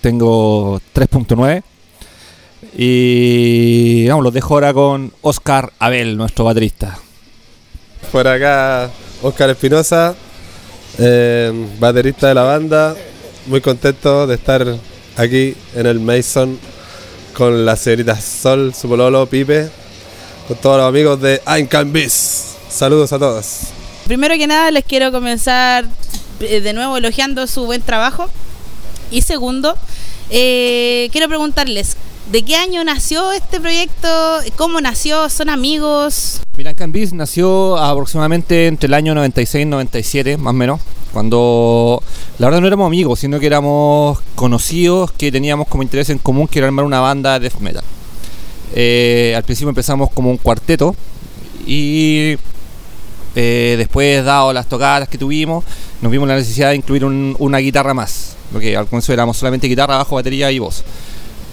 tengo 0.00 0.80
3.9 0.94 1.62
y 2.76 4.08
vamos, 4.08 4.24
los 4.24 4.34
dejo 4.34 4.54
ahora 4.54 4.74
con 4.74 5.12
Oscar 5.22 5.72
Abel, 5.78 6.16
nuestro 6.16 6.44
baterista. 6.44 6.98
Por 8.12 8.26
acá, 8.26 8.90
Oscar 9.22 9.50
Espinosa, 9.50 10.14
eh, 10.98 11.52
baterista 11.78 12.28
de 12.28 12.34
la 12.34 12.42
banda. 12.42 12.96
Muy 13.46 13.60
contento 13.60 14.26
de 14.26 14.34
estar 14.34 14.66
aquí 15.16 15.54
en 15.74 15.86
el 15.86 16.00
Mason 16.00 16.58
con 17.32 17.64
la 17.64 17.76
señorita 17.76 18.20
Sol, 18.20 18.74
su 18.74 18.88
pololo, 18.88 19.26
Pipe, 19.26 19.70
con 20.46 20.56
todos 20.58 20.78
los 20.78 20.88
amigos 20.88 21.20
de 21.20 21.40
I'm 21.46 21.66
Can 21.66 21.92
Beast. 21.92 22.58
Saludos 22.68 23.12
a 23.12 23.18
todos. 23.18 23.60
Primero 24.06 24.34
que 24.36 24.46
nada 24.46 24.70
les 24.70 24.84
quiero 24.84 25.12
comenzar 25.12 25.84
eh, 26.40 26.60
de 26.60 26.72
nuevo 26.72 26.96
elogiando 26.96 27.46
su 27.46 27.64
buen 27.66 27.82
trabajo. 27.82 28.28
Y 29.10 29.22
segundo, 29.22 29.76
eh, 30.30 31.08
quiero 31.12 31.28
preguntarles, 31.28 31.96
¿de 32.30 32.42
qué 32.42 32.56
año 32.56 32.84
nació 32.84 33.32
este 33.32 33.60
proyecto? 33.60 34.08
¿Cómo 34.56 34.80
nació? 34.80 35.30
¿Son 35.30 35.48
amigos? 35.48 36.40
Mira, 36.56 36.74
Can 36.74 36.92
Beast 36.92 37.12
nació 37.14 37.78
aproximadamente 37.78 38.66
entre 38.66 38.88
el 38.88 38.94
año 38.94 39.14
96 39.14 39.62
y 39.62 39.66
97, 39.66 40.36
más 40.36 40.50
o 40.50 40.54
menos, 40.54 40.80
cuando 41.12 42.02
la 42.38 42.48
verdad 42.48 42.60
no 42.60 42.66
éramos 42.66 42.86
amigos, 42.86 43.20
sino 43.20 43.40
que 43.40 43.46
éramos 43.46 44.18
conocidos 44.34 45.12
que 45.12 45.32
teníamos 45.32 45.68
como 45.68 45.82
interés 45.82 46.10
en 46.10 46.18
común 46.18 46.48
que 46.48 46.58
era 46.58 46.66
armar 46.66 46.84
una 46.84 47.00
banda 47.00 47.38
de 47.38 47.50
metal. 47.60 47.84
Eh, 48.74 49.32
al 49.34 49.44
principio 49.44 49.70
empezamos 49.70 50.10
como 50.10 50.30
un 50.30 50.36
cuarteto 50.36 50.94
y 51.66 52.36
eh, 53.40 53.76
después, 53.78 54.24
dado 54.24 54.52
las 54.52 54.66
tocadas 54.66 55.08
que 55.08 55.16
tuvimos, 55.16 55.64
nos 56.02 56.10
vimos 56.10 56.26
la 56.26 56.34
necesidad 56.34 56.70
de 56.70 56.76
incluir 56.76 57.04
un- 57.04 57.36
una 57.38 57.58
guitarra 57.58 57.94
más, 57.94 58.34
porque 58.52 58.76
al 58.76 58.86
comienzo 58.86 59.12
éramos 59.12 59.36
solamente 59.36 59.68
guitarra, 59.68 59.96
bajo, 59.98 60.16
batería 60.16 60.50
y 60.50 60.58
voz. 60.58 60.82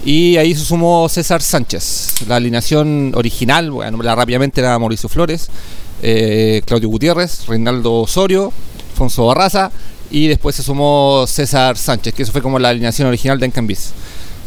Y 0.04 0.36
ahí 0.36 0.52
se 0.54 0.64
sumó 0.64 1.08
César 1.08 1.42
Sánchez. 1.42 2.14
La 2.26 2.36
alineación 2.36 3.12
original, 3.14 3.70
voy 3.70 3.86
a 3.86 3.90
nombrar 3.92 4.16
rápidamente, 4.16 4.60
era 4.60 4.76
Mauricio 4.80 5.08
Flores, 5.08 5.48
eh, 6.02 6.60
Claudio 6.64 6.88
Gutiérrez, 6.88 7.46
Reinaldo 7.46 7.92
Osorio, 8.02 8.52
Alfonso 8.90 9.26
Barraza 9.26 9.70
y 10.10 10.26
después 10.26 10.56
se 10.56 10.62
sumó 10.64 11.24
César 11.28 11.76
Sánchez, 11.76 12.14
que 12.14 12.22
eso 12.24 12.32
fue 12.32 12.42
como 12.42 12.58
la 12.58 12.70
alineación 12.70 13.06
original 13.08 13.38
de 13.38 13.46
Encambis. 13.46 13.92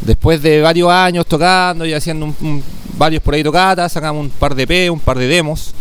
Después 0.02 0.42
de 0.42 0.62
varios 0.62 0.90
años 0.92 1.26
tocando 1.26 1.86
y 1.86 1.94
haciendo 1.94 2.26
un- 2.26 2.36
un- 2.42 2.64
varios 2.98 3.22
por 3.24 3.34
ahí 3.34 3.44
tocatas, 3.44 3.92
sacamos 3.92 4.22
un 4.26 4.30
par 4.30 4.56
de 4.56 4.66
P, 4.68 4.90
un 4.90 5.00
par 5.00 5.18
de 5.18 5.28
demos. 5.28 5.72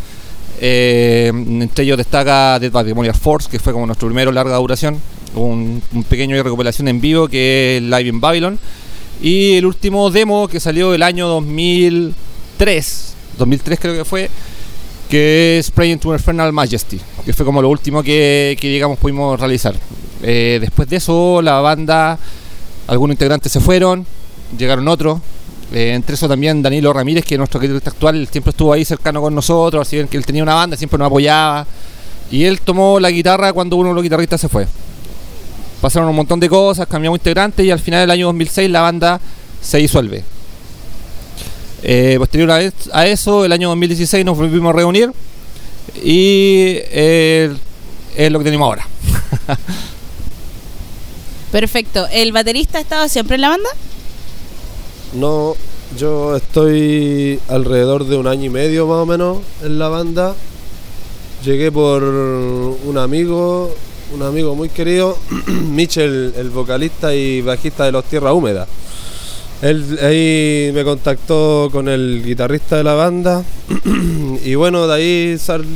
Eh, 0.60 1.30
entre 1.32 1.84
ellos 1.84 1.96
destaca 1.96 2.58
Dead 2.58 2.72
Patrimonial 2.72 3.14
Force, 3.14 3.48
que 3.48 3.58
fue 3.58 3.72
como 3.72 3.86
nuestro 3.86 4.08
primero 4.08 4.32
larga 4.32 4.56
duración. 4.56 5.00
Un, 5.34 5.82
pequeño 6.08 6.42
recopilación 6.42 6.88
en 6.88 7.00
vivo 7.00 7.28
que 7.28 7.76
es 7.76 7.82
Live 7.82 8.08
in 8.08 8.20
Babylon. 8.20 8.58
Y 9.20 9.54
el 9.54 9.66
último 9.66 10.10
demo 10.10 10.48
que 10.48 10.60
salió 10.60 10.94
el 10.94 11.02
año 11.02 11.28
2003, 11.28 13.14
2003 13.36 13.80
creo 13.80 13.94
que 13.94 14.04
fue, 14.04 14.30
que 15.08 15.58
es 15.58 15.70
Praying 15.70 15.98
to 15.98 16.12
Infernal 16.12 16.52
Majesty, 16.52 17.00
que 17.24 17.32
fue 17.32 17.44
como 17.44 17.60
lo 17.60 17.68
último 17.68 18.02
que, 18.02 18.56
que 18.60 18.68
digamos 18.68 18.98
pudimos 18.98 19.38
realizar. 19.38 19.74
Eh, 20.22 20.58
después 20.60 20.88
de 20.88 20.96
eso 20.96 21.42
la 21.42 21.60
banda, 21.60 22.18
algunos 22.86 23.14
integrantes 23.14 23.52
se 23.52 23.60
fueron, 23.60 24.06
llegaron 24.56 24.86
otros. 24.88 25.20
Eh, 25.72 25.92
entre 25.94 26.14
eso 26.14 26.28
también 26.28 26.62
Danilo 26.62 26.92
Ramírez, 26.92 27.24
que 27.24 27.34
es 27.34 27.38
nuestro 27.38 27.60
guitarrista 27.60 27.90
actual, 27.90 28.26
siempre 28.30 28.50
estuvo 28.50 28.72
ahí 28.72 28.84
cercano 28.84 29.20
con 29.20 29.34
nosotros, 29.34 29.86
así 29.86 30.02
que 30.06 30.16
él 30.16 30.24
tenía 30.24 30.42
una 30.42 30.54
banda, 30.54 30.76
siempre 30.76 30.98
nos 30.98 31.06
apoyaba. 31.06 31.66
Y 32.30 32.44
él 32.44 32.60
tomó 32.60 33.00
la 33.00 33.10
guitarra 33.10 33.52
cuando 33.52 33.76
uno 33.76 33.90
de 33.90 33.94
los 33.94 34.02
guitarristas 34.02 34.40
se 34.40 34.48
fue. 34.48 34.66
Pasaron 35.80 36.08
un 36.08 36.16
montón 36.16 36.40
de 36.40 36.48
cosas, 36.48 36.86
cambiamos 36.86 37.18
integrantes 37.18 37.64
y 37.64 37.70
al 37.70 37.78
final 37.78 38.00
del 38.00 38.10
año 38.10 38.26
2006 38.26 38.70
la 38.70 38.80
banda 38.80 39.20
se 39.60 39.78
disuelve. 39.78 40.24
Eh, 41.82 42.16
posterior 42.18 42.50
a, 42.50 42.60
a 42.92 43.06
eso, 43.06 43.44
el 43.44 43.52
año 43.52 43.68
2016 43.68 44.24
nos 44.24 44.36
volvimos 44.36 44.70
a 44.70 44.76
reunir 44.76 45.12
y 46.02 46.74
eh, 46.90 47.54
es 48.16 48.32
lo 48.32 48.38
que 48.38 48.44
tenemos 48.44 48.66
ahora. 48.66 48.86
Perfecto. 51.52 52.06
¿El 52.10 52.32
baterista 52.32 52.78
ha 52.78 52.80
estado 52.80 53.08
siempre 53.08 53.36
en 53.36 53.42
la 53.42 53.48
banda? 53.50 53.68
No, 55.14 55.56
yo 55.98 56.36
estoy 56.36 57.40
alrededor 57.48 58.04
de 58.06 58.16
un 58.16 58.26
año 58.26 58.44
y 58.44 58.50
medio 58.50 58.86
más 58.86 58.98
o 58.98 59.06
menos 59.06 59.38
en 59.62 59.78
la 59.78 59.88
banda. 59.88 60.34
Llegué 61.44 61.72
por 61.72 62.02
un 62.02 62.98
amigo, 62.98 63.74
un 64.14 64.22
amigo 64.22 64.54
muy 64.54 64.68
querido, 64.68 65.16
Michel, 65.70 66.34
el 66.36 66.50
vocalista 66.50 67.14
y 67.14 67.40
bajista 67.40 67.84
de 67.84 67.92
Los 67.92 68.04
Tierra 68.04 68.32
Húmeda. 68.32 68.66
Él 69.62 69.98
ahí 70.02 70.70
me 70.74 70.84
contactó 70.84 71.68
con 71.72 71.88
el 71.88 72.22
guitarrista 72.24 72.76
de 72.76 72.84
la 72.84 72.94
banda 72.94 73.42
y 74.44 74.54
bueno, 74.54 74.86
de 74.86 74.94
ahí 74.94 75.38
sal- 75.38 75.66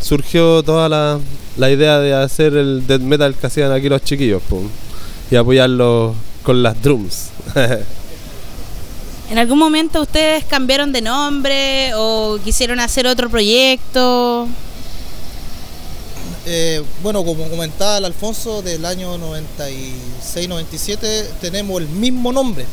surgió 0.00 0.62
toda 0.62 0.88
la, 0.88 1.18
la 1.58 1.70
idea 1.70 1.98
de 1.98 2.14
hacer 2.14 2.56
el 2.56 2.86
death 2.86 3.02
metal 3.02 3.34
que 3.34 3.46
hacían 3.48 3.72
aquí 3.72 3.88
los 3.90 4.02
chiquillos 4.02 4.40
y 5.30 5.36
apoyarlos 5.36 6.14
con 6.48 6.62
las 6.62 6.82
drums. 6.82 7.26
¿En 9.30 9.36
algún 9.36 9.58
momento 9.58 10.00
ustedes 10.00 10.44
cambiaron 10.44 10.92
de 10.92 11.02
nombre 11.02 11.92
o 11.94 12.38
quisieron 12.42 12.80
hacer 12.80 13.06
otro 13.06 13.28
proyecto? 13.28 14.48
Eh, 16.46 16.82
bueno, 17.02 17.22
como 17.22 17.46
comentaba 17.50 17.98
el 17.98 18.06
Alfonso, 18.06 18.62
del 18.62 18.86
año 18.86 19.18
96-97 19.18 21.26
tenemos 21.42 21.82
el 21.82 21.88
mismo 21.88 22.32
nombre. 22.32 22.64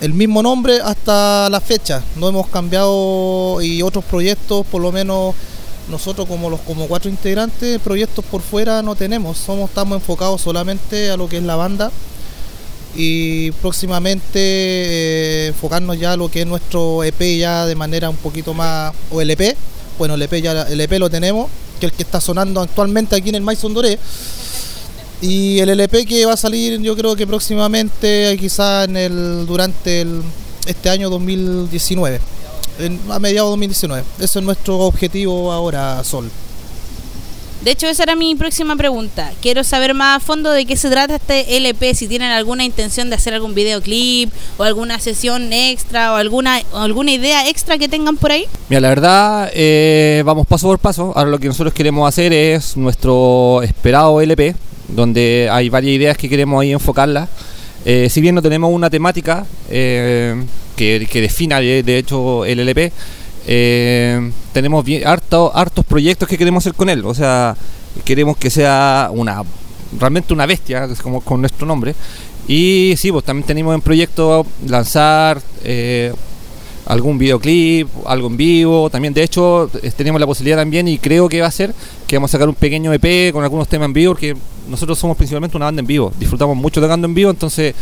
El 0.00 0.12
mismo 0.12 0.42
nombre 0.42 0.80
hasta 0.80 1.48
la 1.50 1.60
fecha. 1.60 2.02
No 2.16 2.30
hemos 2.30 2.48
cambiado 2.48 3.62
y 3.62 3.80
otros 3.82 4.04
proyectos, 4.04 4.66
por 4.66 4.82
lo 4.82 4.90
menos 4.90 5.36
nosotros 5.88 6.26
como 6.26 6.50
los 6.50 6.58
como 6.62 6.88
cuatro 6.88 7.08
integrantes, 7.08 7.78
proyectos 7.78 8.24
por 8.24 8.40
fuera 8.40 8.82
no 8.82 8.96
tenemos. 8.96 9.38
Somos 9.38 9.68
estamos 9.68 9.98
enfocados 9.98 10.40
solamente 10.40 11.12
a 11.12 11.16
lo 11.16 11.28
que 11.28 11.36
es 11.36 11.44
la 11.44 11.54
banda 11.54 11.92
y 12.96 13.50
próximamente 13.52 14.38
eh, 14.38 15.46
enfocarnos 15.48 15.98
ya 15.98 16.12
a 16.12 16.16
lo 16.16 16.28
que 16.30 16.40
es 16.40 16.46
nuestro 16.46 17.04
EP 17.04 17.20
ya 17.38 17.66
de 17.66 17.74
manera 17.76 18.10
un 18.10 18.16
poquito 18.16 18.52
más 18.54 18.92
o 19.10 19.20
el 19.20 19.30
EP. 19.30 19.56
Bueno, 19.98 20.14
el 20.14 20.22
EP 20.22 20.34
ya 20.42 20.62
el 20.62 20.80
EP 20.80 20.92
lo 20.98 21.08
tenemos, 21.10 21.48
que 21.78 21.86
es 21.86 21.92
el 21.92 21.96
que 21.96 22.02
está 22.02 22.20
sonando 22.20 22.60
actualmente 22.60 23.14
aquí 23.16 23.28
en 23.28 23.36
el 23.36 23.42
Maison 23.42 23.72
Doré. 23.74 23.98
Y 25.22 25.58
el 25.58 25.68
LP 25.68 26.06
que 26.06 26.24
va 26.24 26.32
a 26.32 26.36
salir 26.36 26.80
yo 26.80 26.96
creo 26.96 27.14
que 27.14 27.26
próximamente, 27.26 28.36
quizá 28.40 28.84
en 28.84 28.96
el 28.96 29.46
durante 29.46 30.00
el, 30.00 30.22
este 30.66 30.88
año 30.88 31.10
2019, 31.10 32.20
en- 32.78 32.98
a 33.10 33.18
mediados 33.18 33.48
de 33.48 33.52
2019. 33.52 34.02
Ese 34.18 34.38
es 34.38 34.44
nuestro 34.44 34.78
objetivo 34.78 35.52
ahora, 35.52 36.02
Sol. 36.04 36.30
De 37.62 37.72
hecho, 37.72 37.86
esa 37.86 38.04
era 38.04 38.16
mi 38.16 38.34
próxima 38.36 38.74
pregunta. 38.74 39.32
Quiero 39.42 39.64
saber 39.64 39.92
más 39.92 40.16
a 40.16 40.20
fondo 40.20 40.50
de 40.50 40.64
qué 40.64 40.78
se 40.78 40.88
trata 40.88 41.16
este 41.16 41.58
LP, 41.58 41.94
si 41.94 42.08
tienen 42.08 42.30
alguna 42.30 42.64
intención 42.64 43.10
de 43.10 43.16
hacer 43.16 43.34
algún 43.34 43.54
videoclip 43.54 44.32
o 44.56 44.62
alguna 44.62 44.98
sesión 44.98 45.52
extra 45.52 46.14
o 46.14 46.16
alguna, 46.16 46.62
alguna 46.72 47.12
idea 47.12 47.46
extra 47.50 47.76
que 47.76 47.86
tengan 47.86 48.16
por 48.16 48.32
ahí. 48.32 48.46
Mira, 48.70 48.80
la 48.80 48.88
verdad, 48.88 49.50
eh, 49.52 50.22
vamos 50.24 50.46
paso 50.46 50.68
por 50.68 50.78
paso. 50.78 51.12
Ahora 51.14 51.30
lo 51.30 51.38
que 51.38 51.48
nosotros 51.48 51.74
queremos 51.74 52.08
hacer 52.08 52.32
es 52.32 52.78
nuestro 52.78 53.60
esperado 53.62 54.22
LP, 54.22 54.54
donde 54.88 55.50
hay 55.52 55.68
varias 55.68 55.96
ideas 55.96 56.16
que 56.16 56.30
queremos 56.30 56.62
ahí 56.62 56.72
enfocarlas. 56.72 57.28
Eh, 57.84 58.08
si 58.10 58.22
bien 58.22 58.34
no 58.34 58.40
tenemos 58.40 58.72
una 58.72 58.88
temática 58.88 59.44
eh, 59.68 60.34
que, 60.76 61.06
que 61.10 61.20
defina 61.20 61.60
de, 61.60 61.82
de 61.82 61.98
hecho 61.98 62.46
el 62.46 62.60
LP, 62.60 62.90
eh, 63.52 64.30
tenemos 64.52 64.84
bien, 64.84 65.02
harto- 65.04 65.50
hartos 65.52 65.84
proyectos 65.84 66.28
que 66.28 66.38
queremos 66.38 66.62
hacer 66.62 66.74
con 66.74 66.88
él. 66.88 67.04
O 67.04 67.14
sea, 67.14 67.56
queremos 68.04 68.36
que 68.36 68.48
sea 68.48 69.10
una 69.12 69.42
realmente 69.98 70.32
una 70.32 70.46
bestia, 70.46 70.84
es 70.84 71.02
como 71.02 71.20
con 71.20 71.40
nuestro 71.40 71.66
nombre. 71.66 71.96
Y 72.46 72.94
sí, 72.96 73.10
pues 73.10 73.24
también 73.24 73.44
tenemos 73.44 73.74
en 73.74 73.80
proyecto 73.80 74.46
lanzar 74.68 75.42
eh, 75.64 76.12
algún 76.86 77.18
videoclip, 77.18 77.88
algo 78.06 78.28
en 78.28 78.36
vivo. 78.36 78.88
También, 78.88 79.12
de 79.14 79.24
hecho, 79.24 79.68
eh, 79.82 79.90
tenemos 79.96 80.20
la 80.20 80.26
posibilidad 80.28 80.56
también, 80.58 80.86
y 80.86 80.98
creo 80.98 81.28
que 81.28 81.40
va 81.40 81.48
a 81.48 81.50
ser, 81.50 81.74
que 82.06 82.16
vamos 82.16 82.30
a 82.30 82.32
sacar 82.32 82.48
un 82.48 82.54
pequeño 82.54 82.92
EP 82.92 83.32
con 83.32 83.42
algunos 83.42 83.66
temas 83.66 83.86
en 83.86 83.92
vivo, 83.94 84.12
porque 84.12 84.36
nosotros 84.68 84.96
somos 84.96 85.16
principalmente 85.16 85.56
una 85.56 85.66
banda 85.66 85.80
en 85.80 85.86
vivo. 85.88 86.12
Disfrutamos 86.20 86.56
mucho 86.56 86.80
tocando 86.80 87.08
en 87.08 87.14
vivo, 87.14 87.30
entonces 87.30 87.74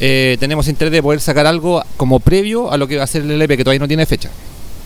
eh, 0.00 0.38
tenemos 0.40 0.68
interés 0.68 0.90
de 0.92 1.02
poder 1.02 1.20
sacar 1.20 1.46
algo 1.46 1.82
como 1.98 2.18
previo 2.18 2.72
a 2.72 2.78
lo 2.78 2.88
que 2.88 2.96
va 2.96 3.04
a 3.04 3.06
ser 3.06 3.22
el 3.22 3.40
EP, 3.42 3.56
que 3.58 3.64
todavía 3.64 3.80
no 3.80 3.88
tiene 3.88 4.06
fecha. 4.06 4.30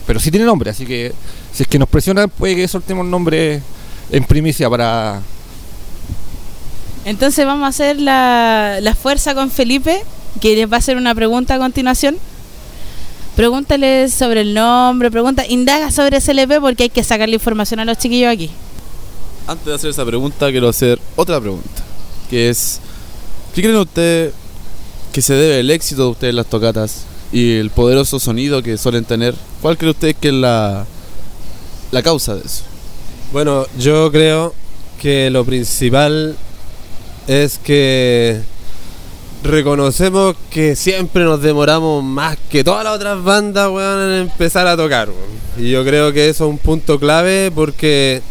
Pero 0.07 0.19
sí 0.19 0.31
tiene 0.31 0.45
nombre, 0.45 0.71
así 0.71 0.85
que 0.85 1.13
si 1.53 1.63
es 1.63 1.69
que 1.69 1.77
nos 1.77 1.89
presionan, 1.89 2.29
puede 2.29 2.55
que 2.55 2.67
soltemos 2.67 3.05
el 3.05 3.11
nombre 3.11 3.61
en 4.09 4.23
primicia 4.23 4.69
para, 4.69 5.21
Entonces 7.05 7.45
vamos 7.45 7.65
a 7.65 7.67
hacer 7.67 7.99
la, 7.99 8.79
la 8.81 8.95
fuerza 8.95 9.35
con 9.35 9.51
Felipe, 9.51 10.01
que 10.39 10.55
les 10.55 10.71
va 10.71 10.77
a 10.77 10.79
hacer 10.79 10.97
una 10.97 11.13
pregunta 11.13 11.55
a 11.55 11.57
continuación. 11.59 12.17
Pregúntale 13.35 14.09
sobre 14.09 14.41
el 14.41 14.53
nombre, 14.53 15.11
pregunta, 15.11 15.45
indaga 15.47 15.91
sobre 15.91 16.19
SLP 16.19 16.59
porque 16.59 16.83
hay 16.83 16.89
que 16.89 17.03
sacarle 17.03 17.35
información 17.35 17.79
a 17.79 17.85
los 17.85 17.97
chiquillos 17.97 18.31
aquí. 18.31 18.49
Antes 19.45 19.65
de 19.65 19.75
hacer 19.75 19.89
esa 19.91 20.05
pregunta, 20.05 20.49
quiero 20.49 20.69
hacer 20.69 20.99
otra 21.15 21.39
pregunta. 21.39 21.83
Que 22.29 22.49
es, 22.49 22.79
¿qué 23.53 23.61
creen 23.61 23.77
ustedes 23.77 24.33
que 25.13 25.21
se 25.21 25.33
debe 25.33 25.59
el 25.59 25.69
éxito 25.69 26.03
de 26.03 26.09
ustedes 26.09 26.31
en 26.31 26.37
las 26.37 26.47
tocatas 26.47 27.05
y 27.31 27.57
el 27.57 27.69
poderoso 27.69 28.19
sonido 28.19 28.63
que 28.63 28.77
suelen 28.77 29.05
tener? 29.05 29.35
¿Cuál 29.61 29.77
creen 29.77 29.91
ustedes 29.91 30.15
que 30.15 30.29
es 30.29 30.33
la, 30.33 30.85
la 31.91 32.03
causa 32.03 32.35
de 32.35 32.45
eso? 32.45 32.63
Bueno, 33.31 33.65
yo 33.77 34.11
creo 34.11 34.53
que 35.01 35.29
lo 35.29 35.43
principal 35.45 36.35
es 37.27 37.59
que 37.59 38.41
reconocemos 39.43 40.35
que 40.49 40.75
siempre 40.75 41.23
nos 41.23 41.41
demoramos 41.41 42.03
más 42.03 42.37
que 42.49 42.63
todas 42.63 42.83
las 42.83 42.95
otras 42.95 43.23
bandas, 43.23 43.69
weón, 43.69 44.11
en 44.11 44.21
empezar 44.21 44.67
a 44.67 44.77
tocar. 44.77 45.09
Y 45.57 45.71
yo 45.71 45.83
creo 45.83 46.13
que 46.13 46.29
eso 46.29 46.45
es 46.45 46.49
un 46.49 46.57
punto 46.57 46.99
clave 46.99 47.51
porque 47.53 48.21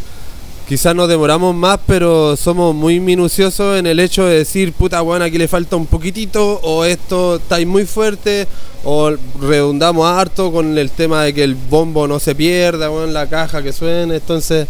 quizás 0.67 0.95
nos 0.95 1.09
demoramos 1.09 1.55
más, 1.55 1.79
pero 1.87 2.37
somos 2.37 2.75
muy 2.75 2.99
minuciosos 2.99 3.79
en 3.79 3.87
el 3.87 4.01
hecho 4.01 4.25
de 4.25 4.39
decir, 4.39 4.73
puta, 4.73 5.01
weón, 5.03 5.23
aquí 5.23 5.39
le 5.39 5.49
falta 5.49 5.77
un 5.77 5.87
poquitito, 5.87 6.61
o 6.63 6.85
esto 6.85 7.37
está 7.37 7.57
ahí 7.57 7.67
muy 7.67 7.87
fuerte, 7.87 8.49
o 8.85 9.13
redundamos 9.41 10.07
harto 10.09 10.51
con 10.51 10.77
el 10.77 10.91
tema 10.91 11.23
de 11.25 11.35
que 11.35 11.45
el 11.45 11.55
bombo 11.55 12.09
no 12.09 12.19
se 12.19 12.35
pierda, 12.35 12.91
weón, 12.91 13.13
la 13.13 13.29
caja 13.29 13.63
que 13.63 13.73
suene. 13.73 14.17
Entonces, 14.17 14.67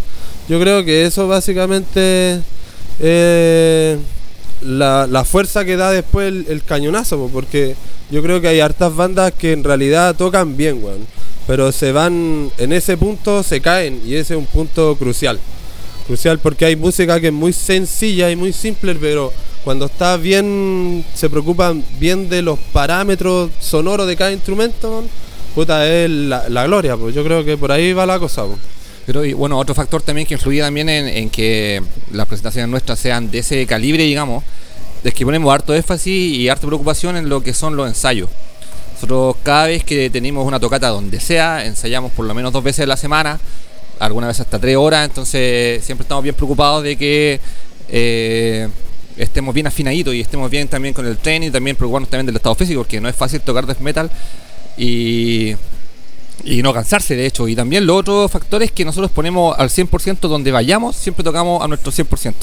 yo 0.48 0.60
creo 0.60 0.84
que 0.84 1.06
eso 1.06 1.28
básicamente 1.28 2.40
eh, 3.00 3.98
la, 4.62 5.24
fuerza 5.24 5.64
que 5.64 5.76
da 5.76 5.90
después 5.90 6.28
el, 6.28 6.46
el 6.48 6.62
cañonazo, 6.62 7.16
po, 7.16 7.30
porque 7.32 7.74
yo 8.10 8.22
creo 8.22 8.40
que 8.40 8.48
hay 8.48 8.60
hartas 8.60 8.94
bandas 8.94 9.32
que 9.32 9.52
en 9.52 9.64
realidad 9.64 10.14
tocan 10.14 10.56
bien, 10.56 10.82
weón. 10.82 11.06
Pero 11.46 11.72
se 11.72 11.92
van, 11.92 12.50
en 12.58 12.72
ese 12.72 12.96
punto 12.96 13.42
se 13.42 13.60
caen 13.60 14.02
y 14.04 14.14
ese 14.14 14.34
es 14.34 14.38
un 14.38 14.46
punto 14.46 14.96
crucial. 14.96 15.38
Crucial 16.06 16.38
porque 16.38 16.64
hay 16.64 16.76
música 16.76 17.20
que 17.20 17.28
es 17.28 17.32
muy 17.32 17.52
sencilla 17.52 18.30
y 18.30 18.36
muy 18.36 18.52
simple, 18.52 18.94
pero 18.94 19.32
cuando 19.64 19.86
está 19.86 20.16
bien, 20.16 21.04
se 21.14 21.28
preocupan 21.28 21.84
bien 21.98 22.28
de 22.28 22.42
los 22.42 22.58
parámetros 22.72 23.50
sonoros 23.58 24.06
de 24.06 24.14
cada 24.16 24.32
instrumento, 24.32 25.04
puta, 25.54 25.84
es 25.88 26.08
la, 26.08 26.66
gloria, 26.66 26.96
pues 26.96 27.14
yo 27.14 27.24
creo 27.24 27.44
que 27.44 27.56
por 27.56 27.72
ahí 27.72 27.92
va 27.92 28.06
la 28.06 28.20
cosa. 28.20 28.44
Pero 29.06 29.22
bueno, 29.36 29.58
otro 29.58 29.74
factor 29.74 30.02
también 30.02 30.26
que 30.26 30.34
influye 30.34 30.60
también 30.60 30.88
en, 30.88 31.08
en 31.08 31.30
que 31.30 31.82
las 32.12 32.26
presentaciones 32.28 32.70
nuestras 32.70 32.98
sean 32.98 33.30
de 33.30 33.38
ese 33.38 33.66
calibre, 33.66 34.04
digamos, 34.04 34.44
es 35.02 35.14
que 35.14 35.24
ponemos 35.24 35.52
harto 35.52 35.74
énfasis 35.74 36.36
y 36.36 36.48
harta 36.48 36.66
preocupación 36.66 37.16
en 37.16 37.28
lo 37.28 37.42
que 37.42 37.52
son 37.52 37.76
los 37.76 37.88
ensayos. 37.88 38.28
Nosotros 38.94 39.36
cada 39.42 39.66
vez 39.66 39.84
que 39.84 40.08
tenemos 40.10 40.46
una 40.46 40.58
tocata 40.58 40.88
donde 40.88 41.20
sea, 41.20 41.66
ensayamos 41.66 42.12
por 42.12 42.26
lo 42.26 42.34
menos 42.34 42.52
dos 42.52 42.64
veces 42.64 42.84
a 42.84 42.86
la 42.86 42.96
semana, 42.96 43.38
algunas 43.98 44.28
veces 44.28 44.42
hasta 44.42 44.58
tres 44.58 44.76
horas, 44.76 45.08
entonces 45.08 45.84
siempre 45.84 46.02
estamos 46.02 46.22
bien 46.22 46.34
preocupados 46.34 46.82
de 46.82 46.96
que 46.96 47.40
eh, 47.88 48.68
estemos 49.16 49.54
bien 49.54 49.66
afinaditos 49.66 50.14
y 50.14 50.20
estemos 50.20 50.50
bien 50.50 50.68
también 50.68 50.94
con 50.94 51.06
el 51.06 51.16
tren 51.18 51.42
y 51.42 51.50
también 51.50 51.76
preocuparnos 51.76 52.10
también 52.10 52.26
del 52.26 52.36
estado 52.36 52.54
físico, 52.54 52.80
porque 52.80 53.00
no 53.00 53.08
es 53.08 53.16
fácil 53.16 53.40
tocar 53.40 53.66
death 53.66 53.80
metal 53.80 54.10
y, 54.76 55.54
y 56.44 56.62
no 56.62 56.72
cansarse 56.72 57.16
de 57.16 57.26
hecho. 57.26 57.48
Y 57.48 57.56
también 57.56 57.86
los 57.86 58.00
otros 58.00 58.30
factores 58.30 58.70
que 58.72 58.84
nosotros 58.84 59.10
ponemos 59.10 59.58
al 59.58 59.70
100% 59.70 60.20
donde 60.20 60.52
vayamos, 60.52 60.96
siempre 60.96 61.24
tocamos 61.24 61.62
a 61.62 61.68
nuestro 61.68 61.92
100%. 61.92 62.32
O 62.32 62.34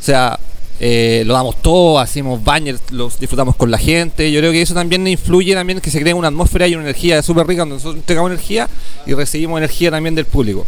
sea, 0.00 0.38
eh, 0.78 1.22
lo 1.26 1.34
damos 1.34 1.60
todo, 1.62 1.98
hacemos 1.98 2.42
banners, 2.44 2.80
los 2.90 3.18
disfrutamos 3.18 3.56
con 3.56 3.70
la 3.70 3.78
gente. 3.78 4.30
Yo 4.30 4.40
creo 4.40 4.52
que 4.52 4.62
eso 4.62 4.74
también 4.74 5.06
influye 5.06 5.54
también 5.54 5.80
que 5.80 5.90
se 5.90 6.00
crea 6.00 6.14
una 6.14 6.28
atmósfera 6.28 6.68
y 6.68 6.74
una 6.74 6.84
energía 6.84 7.22
súper 7.22 7.46
rica 7.46 7.62
donde 7.62 7.76
nosotros 7.76 7.96
entregamos 7.96 8.30
energía 8.30 8.68
y 9.06 9.14
recibimos 9.14 9.58
energía 9.58 9.90
también 9.90 10.14
del 10.14 10.26
público. 10.26 10.66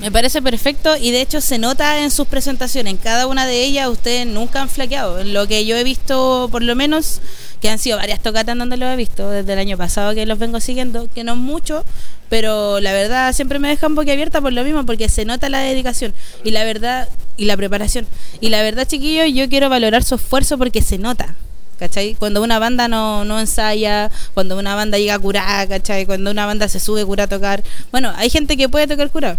Me 0.00 0.12
parece 0.12 0.42
perfecto 0.42 0.94
y 0.96 1.10
de 1.10 1.22
hecho 1.22 1.40
se 1.40 1.56
nota 1.56 2.02
en 2.02 2.10
sus 2.10 2.26
presentaciones. 2.26 2.92
En 2.92 2.98
cada 2.98 3.26
una 3.26 3.46
de 3.46 3.64
ellas 3.64 3.88
ustedes 3.88 4.26
nunca 4.26 4.60
han 4.60 4.68
flaqueado. 4.68 5.20
En 5.20 5.32
lo 5.32 5.46
que 5.46 5.64
yo 5.64 5.76
he 5.76 5.84
visto, 5.84 6.48
por 6.52 6.62
lo 6.62 6.74
menos, 6.76 7.22
que 7.62 7.70
han 7.70 7.78
sido 7.78 7.96
varias 7.96 8.20
tocatas 8.20 8.58
donde 8.58 8.76
los 8.76 8.92
he 8.92 8.96
visto 8.96 9.30
desde 9.30 9.54
el 9.54 9.58
año 9.58 9.78
pasado 9.78 10.14
que 10.14 10.26
los 10.26 10.38
vengo 10.38 10.60
siguiendo, 10.60 11.08
que 11.14 11.24
no 11.24 11.32
es 11.32 11.38
mucho, 11.38 11.82
pero 12.28 12.78
la 12.80 12.92
verdad 12.92 13.32
siempre 13.32 13.58
me 13.58 13.68
dejan 13.68 13.94
boquiabierta 13.94 14.42
por 14.42 14.52
lo 14.52 14.64
mismo, 14.64 14.84
porque 14.84 15.08
se 15.08 15.24
nota 15.24 15.48
la 15.48 15.60
dedicación 15.60 16.12
y 16.44 16.50
la 16.50 16.64
verdad 16.64 17.08
y 17.36 17.44
la 17.46 17.56
preparación. 17.56 18.06
Y 18.40 18.48
la 18.48 18.62
verdad, 18.62 18.86
chiquillos, 18.86 19.32
yo 19.32 19.48
quiero 19.48 19.68
valorar 19.68 20.04
su 20.04 20.14
esfuerzo 20.14 20.58
porque 20.58 20.82
se 20.82 20.98
nota. 20.98 21.34
¿Cachai? 21.78 22.14
Cuando 22.14 22.42
una 22.42 22.58
banda 22.58 22.88
no, 22.88 23.24
no 23.26 23.38
ensaya, 23.38 24.10
cuando 24.32 24.58
una 24.58 24.74
banda 24.74 24.96
llega 24.96 25.14
a 25.14 25.18
curar, 25.18 25.68
¿cachai? 25.68 26.06
Cuando 26.06 26.30
una 26.30 26.46
banda 26.46 26.68
se 26.68 26.80
sube 26.80 27.04
cura 27.04 27.24
a 27.24 27.26
tocar. 27.26 27.62
Bueno, 27.92 28.14
hay 28.16 28.30
gente 28.30 28.56
que 28.56 28.70
puede 28.70 28.86
tocar 28.86 29.10
cura, 29.10 29.36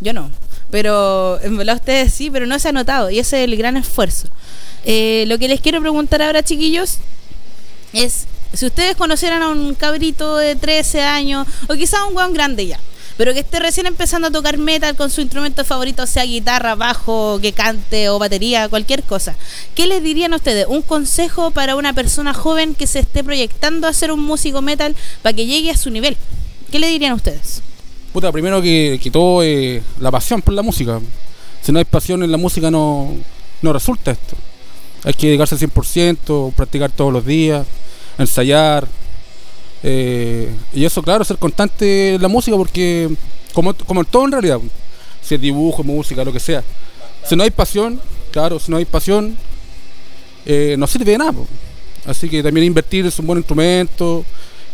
yo 0.00 0.12
no. 0.12 0.30
Pero 0.70 1.40
en 1.42 1.56
verdad 1.56 1.76
ustedes 1.76 2.12
sí, 2.12 2.30
pero 2.30 2.44
no 2.46 2.58
se 2.58 2.68
ha 2.68 2.72
notado 2.72 3.08
y 3.08 3.18
ese 3.18 3.38
es 3.38 3.44
el 3.44 3.56
gran 3.56 3.78
esfuerzo. 3.78 4.28
Eh, 4.84 5.24
lo 5.28 5.38
que 5.38 5.48
les 5.48 5.62
quiero 5.62 5.80
preguntar 5.80 6.20
ahora, 6.20 6.42
chiquillos, 6.42 6.98
es 7.94 8.26
si 8.52 8.66
ustedes 8.66 8.96
conocieran 8.96 9.42
a 9.42 9.48
un 9.48 9.74
cabrito 9.74 10.36
de 10.36 10.56
13 10.56 11.02
años 11.02 11.46
o 11.68 11.74
quizás 11.74 12.00
un 12.08 12.16
weón 12.16 12.32
grande 12.32 12.66
ya, 12.66 12.80
pero 13.18 13.34
que 13.34 13.40
esté 13.40 13.58
recién 13.58 13.86
empezando 13.86 14.28
a 14.28 14.30
tocar 14.30 14.56
metal 14.58 14.94
con 14.94 15.10
su 15.10 15.20
instrumento 15.20 15.64
favorito, 15.64 16.06
sea 16.06 16.24
guitarra, 16.24 16.76
bajo, 16.76 17.40
que 17.42 17.52
cante 17.52 18.08
o 18.08 18.18
batería, 18.20 18.68
cualquier 18.68 19.02
cosa. 19.02 19.36
¿Qué 19.74 19.88
les 19.88 20.02
dirían 20.04 20.32
a 20.32 20.36
ustedes? 20.36 20.66
Un 20.68 20.82
consejo 20.82 21.50
para 21.50 21.74
una 21.74 21.92
persona 21.92 22.32
joven 22.32 22.76
que 22.76 22.86
se 22.86 23.00
esté 23.00 23.24
proyectando 23.24 23.88
a 23.88 23.92
ser 23.92 24.12
un 24.12 24.20
músico 24.20 24.62
metal 24.62 24.94
para 25.20 25.34
que 25.34 25.46
llegue 25.46 25.72
a 25.72 25.76
su 25.76 25.90
nivel. 25.90 26.16
¿Qué 26.70 26.78
le 26.78 26.86
dirían 26.86 27.10
a 27.10 27.16
ustedes? 27.16 27.60
Puta, 28.12 28.30
primero 28.30 28.62
que, 28.62 29.00
que 29.02 29.10
todo 29.10 29.42
eh, 29.42 29.82
la 29.98 30.12
pasión 30.12 30.40
por 30.40 30.54
la 30.54 30.62
música. 30.62 31.00
Si 31.60 31.72
no 31.72 31.80
hay 31.80 31.84
pasión 31.84 32.22
en 32.22 32.30
la 32.30 32.38
música 32.38 32.70
no, 32.70 33.16
no 33.62 33.72
resulta 33.72 34.12
esto. 34.12 34.36
Hay 35.02 35.14
que 35.14 35.26
dedicarse 35.26 35.56
al 35.56 35.60
100%, 35.60 36.52
practicar 36.54 36.92
todos 36.92 37.12
los 37.12 37.26
días, 37.26 37.66
ensayar. 38.16 38.86
Eh, 39.82 40.48
y 40.72 40.84
eso, 40.84 41.02
claro, 41.02 41.24
ser 41.24 41.36
constante 41.38 42.14
en 42.14 42.22
la 42.22 42.28
música 42.28 42.56
porque, 42.56 43.08
como, 43.52 43.74
como 43.74 44.00
en 44.00 44.06
todo 44.06 44.24
en 44.24 44.32
realidad, 44.32 44.60
si 45.22 45.34
es 45.34 45.40
dibujo, 45.40 45.82
música, 45.82 46.24
lo 46.24 46.32
que 46.32 46.40
sea. 46.40 46.64
Si 47.24 47.36
no 47.36 47.42
hay 47.42 47.50
pasión, 47.50 48.00
claro, 48.30 48.58
si 48.58 48.70
no 48.70 48.76
hay 48.76 48.84
pasión, 48.84 49.36
eh, 50.46 50.76
no 50.78 50.86
sirve 50.86 51.12
de 51.12 51.18
nada. 51.18 51.34
Así 52.06 52.28
que 52.28 52.42
también 52.42 52.66
invertir 52.66 53.04
en 53.04 53.12
un 53.18 53.26
buen 53.26 53.38
instrumento, 53.38 54.24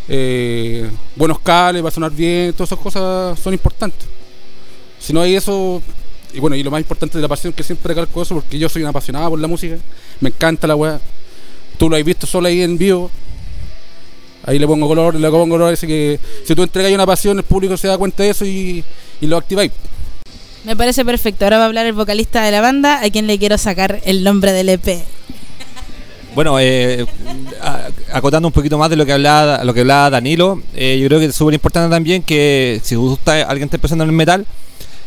eh, 0.09 0.89
buenos 1.17 1.41
cables, 1.41 1.85
va 1.85 1.89
a 1.89 1.93
sonar 1.93 2.13
bien, 2.13 2.53
todas 2.53 2.71
esas 2.71 2.79
cosas 2.79 3.39
son 3.41 3.53
importantes. 3.53 4.07
Si 5.01 5.13
no 5.13 5.21
hay 5.21 5.35
eso, 5.35 5.83
y 6.33 6.41
bueno, 6.41 6.57
y 6.57 6.63
lo 6.63 6.71
más 6.71 6.81
importante 6.81 7.19
de 7.19 7.23
la 7.23 7.29
pasión, 7.29 7.53
que 7.53 7.63
siempre 7.63 7.89
recalco 7.89 8.23
eso, 8.23 8.37
porque 8.37 8.59
yo 8.59 8.69
soy 8.69 8.83
una 8.83 8.91
apasionada 8.91 9.29
por 9.29 9.39
la 9.39 9.49
música, 9.49 9.77
me 10.21 10.29
encanta 10.29 10.67
la 10.67 10.77
weá. 10.77 11.01
Tú 11.77 11.91
lo 11.91 11.97
has 11.97 12.05
visto 12.05 12.27
solo 12.27 12.47
ahí 12.49 12.63
en 12.63 12.79
vivo. 12.79 13.11
Ahí 14.47 14.59
le 14.59 14.67
pongo 14.67 14.87
color, 14.87 15.15
le 15.15 15.31
pongo 15.31 15.49
color, 15.49 15.73
así 15.73 15.87
que 15.87 16.19
si 16.45 16.55
tú 16.55 16.63
entregas 16.63 16.93
una 16.93 17.07
pasión, 17.07 17.39
el 17.39 17.45
público 17.45 17.77
se 17.77 17.89
da 17.89 17.97
cuenta 17.97 18.23
de 18.23 18.31
eso 18.31 18.45
y, 18.45 18.85
y 19.21 19.27
lo 19.27 19.37
activáis. 19.37 19.73
Me 20.65 20.77
parece 20.77 21.05
perfecto. 21.05 21.45
Ahora 21.45 21.59
va 21.59 21.65
a 21.65 21.67
hablar 21.67 21.87
el 21.87 21.93
vocalista 21.93 22.43
de 22.43 22.51
la 22.51 22.61
banda, 22.61 23.03
a 23.03 23.11
quien 23.11 23.27
le 23.27 23.39
quiero 23.39 23.59
sacar 23.59 24.01
el 24.05 24.25
nombre 24.25 24.53
del 24.53 24.71
EP. 24.71 25.03
Bueno, 26.35 26.59
eh, 26.59 27.07
acotando 28.13 28.49
un 28.49 28.53
poquito 28.53 28.77
más 28.77 28.91
de 28.91 28.97
lo 28.97 29.07
que 29.07 29.13
hablaba, 29.13 29.63
lo 29.63 29.73
que 29.73 29.81
hablaba 29.81 30.11
Danilo, 30.11 30.61
eh, 30.75 30.99
yo 31.01 31.07
creo 31.07 31.21
que 31.21 31.27
es 31.27 31.35
súper 31.35 31.55
importante 31.55 31.95
también 31.95 32.23
que 32.23 32.81
si 32.83 32.97
gusta 32.97 33.43
alguien 33.43 33.67
está 33.67 33.77
empezando 33.77 34.03
en 34.03 34.11
el 34.11 34.17
metal, 34.17 34.45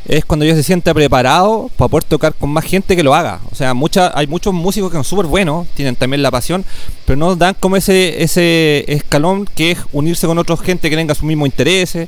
es 0.08 0.24
cuando 0.24 0.46
ya 0.46 0.56
se 0.56 0.64
sienta 0.64 0.94
preparado 0.94 1.70
para 1.76 1.90
poder 1.90 2.06
tocar 2.06 2.34
con 2.34 2.50
más 2.50 2.64
gente 2.64 2.96
que 2.96 3.04
lo 3.04 3.14
haga. 3.14 3.42
O 3.52 3.56
sea, 3.56 3.74
mucha, 3.74 4.18
hay 4.18 4.26
muchos 4.28 4.54
músicos 4.54 4.90
que 4.90 4.96
son 4.96 5.04
súper 5.04 5.26
buenos, 5.26 5.68
tienen 5.76 5.96
también 5.96 6.24
la 6.24 6.32
pasión, 6.32 6.64
pero 7.06 7.18
no 7.18 7.36
dan 7.36 7.56
como 7.60 7.76
ese, 7.76 8.24
ese 8.24 8.86
escalón 8.92 9.46
que 9.46 9.72
es 9.72 9.80
unirse 9.92 10.26
con 10.26 10.38
otra 10.38 10.56
gente 10.58 10.90
que 10.90 10.96
tenga 10.96 11.14
sus 11.14 11.26
mismos 11.26 11.48
intereses. 11.48 12.08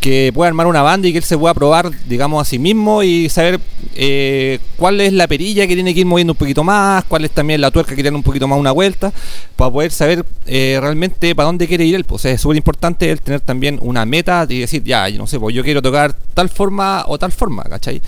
Que 0.00 0.30
pueda 0.34 0.48
armar 0.48 0.66
una 0.66 0.82
banda 0.82 1.08
y 1.08 1.12
que 1.12 1.18
él 1.18 1.24
se 1.24 1.38
pueda 1.38 1.54
probar, 1.54 1.90
digamos, 2.06 2.40
a 2.40 2.44
sí 2.48 2.58
mismo 2.58 3.02
y 3.02 3.28
saber 3.28 3.60
eh, 3.94 4.58
cuál 4.76 5.00
es 5.00 5.12
la 5.12 5.26
perilla 5.26 5.66
que 5.66 5.74
tiene 5.74 5.94
que 5.94 6.00
ir 6.00 6.06
moviendo 6.06 6.32
un 6.34 6.36
poquito 6.36 6.62
más, 6.62 7.04
cuál 7.04 7.24
es 7.24 7.30
también 7.30 7.60
la 7.60 7.70
tuerca 7.70 7.94
que 7.96 8.02
tiene 8.02 8.16
un 8.16 8.22
poquito 8.22 8.46
más 8.46 8.58
una 8.58 8.72
vuelta, 8.72 9.12
para 9.56 9.70
poder 9.70 9.90
saber 9.92 10.24
eh, 10.46 10.78
realmente 10.80 11.34
para 11.34 11.46
dónde 11.46 11.66
quiere 11.66 11.84
ir 11.84 11.94
él. 11.94 12.04
Pues 12.04 12.24
es 12.26 12.40
súper 12.40 12.56
importante 12.56 13.10
el 13.10 13.20
tener 13.20 13.40
también 13.40 13.78
una 13.82 14.04
meta 14.04 14.46
y 14.48 14.60
decir, 14.60 14.82
ya, 14.84 15.08
yo 15.08 15.18
no 15.18 15.26
sé, 15.26 15.38
pues 15.40 15.54
yo 15.54 15.62
quiero 15.64 15.80
tocar 15.80 16.14
tal 16.34 16.48
forma 16.48 17.04
o 17.06 17.18
tal 17.18 17.32
forma, 17.32 17.62
¿cachai? 17.64 18.00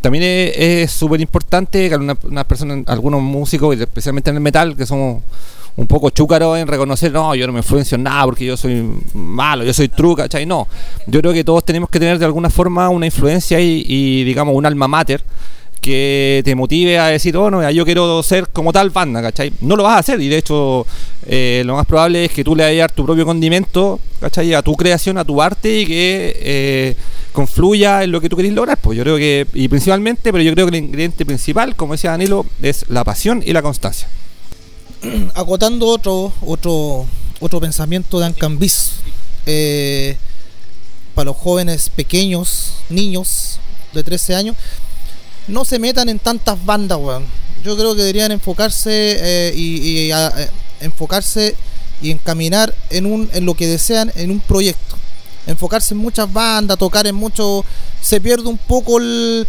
También 0.00 0.24
es- 0.56 0.90
súper 0.90 1.20
importante 1.20 1.88
que 1.88 1.94
algunas 1.94 2.18
unas 2.24 2.44
personas, 2.44 2.84
algunos 2.88 3.22
músicos, 3.22 3.78
especialmente 3.78 4.30
en 4.30 4.36
el 4.36 4.42
metal, 4.42 4.76
que 4.76 4.84
somos 4.86 5.22
un 5.76 5.86
poco 5.86 6.10
chúcaros 6.10 6.58
en 6.58 6.68
reconocer, 6.68 7.12
no, 7.12 7.34
yo 7.34 7.46
no 7.46 7.52
me 7.52 7.60
influencio 7.60 7.96
en 7.96 8.04
nada 8.04 8.24
porque 8.24 8.44
yo 8.44 8.56
soy 8.56 8.88
malo, 9.12 9.64
yo 9.64 9.74
soy 9.74 9.88
true, 9.88 10.14
¿cachai? 10.14 10.46
No, 10.46 10.68
yo 11.06 11.20
creo 11.20 11.32
que 11.32 11.42
todos 11.42 11.64
tenemos 11.64 11.90
que 11.90 11.98
tener 11.98 12.18
de 12.18 12.24
alguna 12.24 12.50
forma 12.50 12.88
una 12.88 13.06
influencia 13.06 13.60
y, 13.60 13.84
y, 13.86 14.24
digamos, 14.24 14.54
un 14.54 14.66
alma 14.66 14.86
mater 14.86 15.22
que 15.84 16.40
te 16.46 16.54
motive 16.54 16.98
a 16.98 17.08
decir, 17.08 17.36
oh, 17.36 17.50
no, 17.50 17.70
yo 17.70 17.84
quiero 17.84 18.22
ser 18.22 18.48
como 18.48 18.72
tal 18.72 18.88
banda, 18.88 19.20
¿cachai? 19.20 19.52
No 19.60 19.76
lo 19.76 19.82
vas 19.82 19.96
a 19.96 19.98
hacer 19.98 20.18
y 20.18 20.28
de 20.28 20.38
hecho 20.38 20.86
eh, 21.26 21.62
lo 21.66 21.74
más 21.76 21.84
probable 21.84 22.24
es 22.24 22.32
que 22.32 22.42
tú 22.42 22.56
le 22.56 22.62
vayas 22.62 22.78
a 22.78 22.80
dar 22.84 22.92
tu 22.92 23.04
propio 23.04 23.26
condimento, 23.26 24.00
¿cachai? 24.18 24.54
A 24.54 24.62
tu 24.62 24.74
creación, 24.76 25.18
a 25.18 25.26
tu 25.26 25.42
arte 25.42 25.80
y 25.80 25.86
que 25.86 26.36
eh, 26.40 26.96
confluya 27.34 28.02
en 28.02 28.12
lo 28.12 28.22
que 28.22 28.30
tú 28.30 28.36
querés 28.36 28.54
lograr. 28.54 28.78
Pues 28.78 28.96
yo 28.96 29.04
creo 29.04 29.18
que, 29.18 29.46
y 29.52 29.68
principalmente, 29.68 30.32
pero 30.32 30.42
yo 30.42 30.54
creo 30.54 30.70
que 30.70 30.78
el 30.78 30.84
ingrediente 30.84 31.26
principal, 31.26 31.76
como 31.76 31.92
decía 31.92 32.12
Danilo, 32.12 32.46
es 32.62 32.86
la 32.88 33.04
pasión 33.04 33.42
y 33.44 33.52
la 33.52 33.60
constancia. 33.60 34.08
acotando 35.34 35.86
otro 35.86 36.32
otro 36.42 37.06
otro 37.40 37.60
pensamiento 37.60 38.18
de 38.18 38.26
Ancambis 38.26 38.92
eh, 39.46 40.16
para 41.14 41.26
los 41.26 41.36
jóvenes 41.36 41.88
pequeños 41.90 42.74
niños 42.88 43.58
de 43.92 44.02
13 44.02 44.34
años 44.34 44.56
no 45.46 45.64
se 45.64 45.78
metan 45.78 46.08
en 46.08 46.18
tantas 46.18 46.62
bandas 46.64 46.98
weón. 46.98 47.24
yo 47.62 47.76
creo 47.76 47.94
que 47.94 48.00
deberían 48.02 48.32
enfocarse 48.32 49.16
eh, 49.20 49.54
y, 49.54 50.10
eh, 50.10 50.48
enfocarse 50.80 51.54
y 52.02 52.10
encaminar 52.10 52.74
en 52.90 53.06
un 53.06 53.30
en 53.32 53.44
lo 53.44 53.54
que 53.54 53.66
desean 53.66 54.12
en 54.16 54.30
un 54.30 54.40
proyecto 54.40 54.96
enfocarse 55.46 55.94
en 55.94 55.98
muchas 55.98 56.32
bandas 56.32 56.78
tocar 56.78 57.06
en 57.06 57.14
mucho 57.14 57.64
se 58.00 58.20
pierde 58.20 58.48
un 58.48 58.58
poco 58.58 58.98
el 58.98 59.46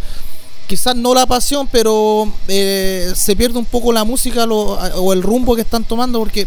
quizás 0.66 0.94
no 0.96 1.14
la 1.14 1.26
pasión, 1.26 1.68
pero 1.70 2.30
eh, 2.48 3.12
se 3.14 3.36
pierde 3.36 3.58
un 3.58 3.64
poco 3.64 3.92
la 3.92 4.04
música 4.04 4.46
lo- 4.46 4.72
o 4.72 5.12
el 5.12 5.22
rumbo 5.22 5.54
que 5.54 5.62
están 5.62 5.84
tomando 5.84 6.18
porque 6.18 6.46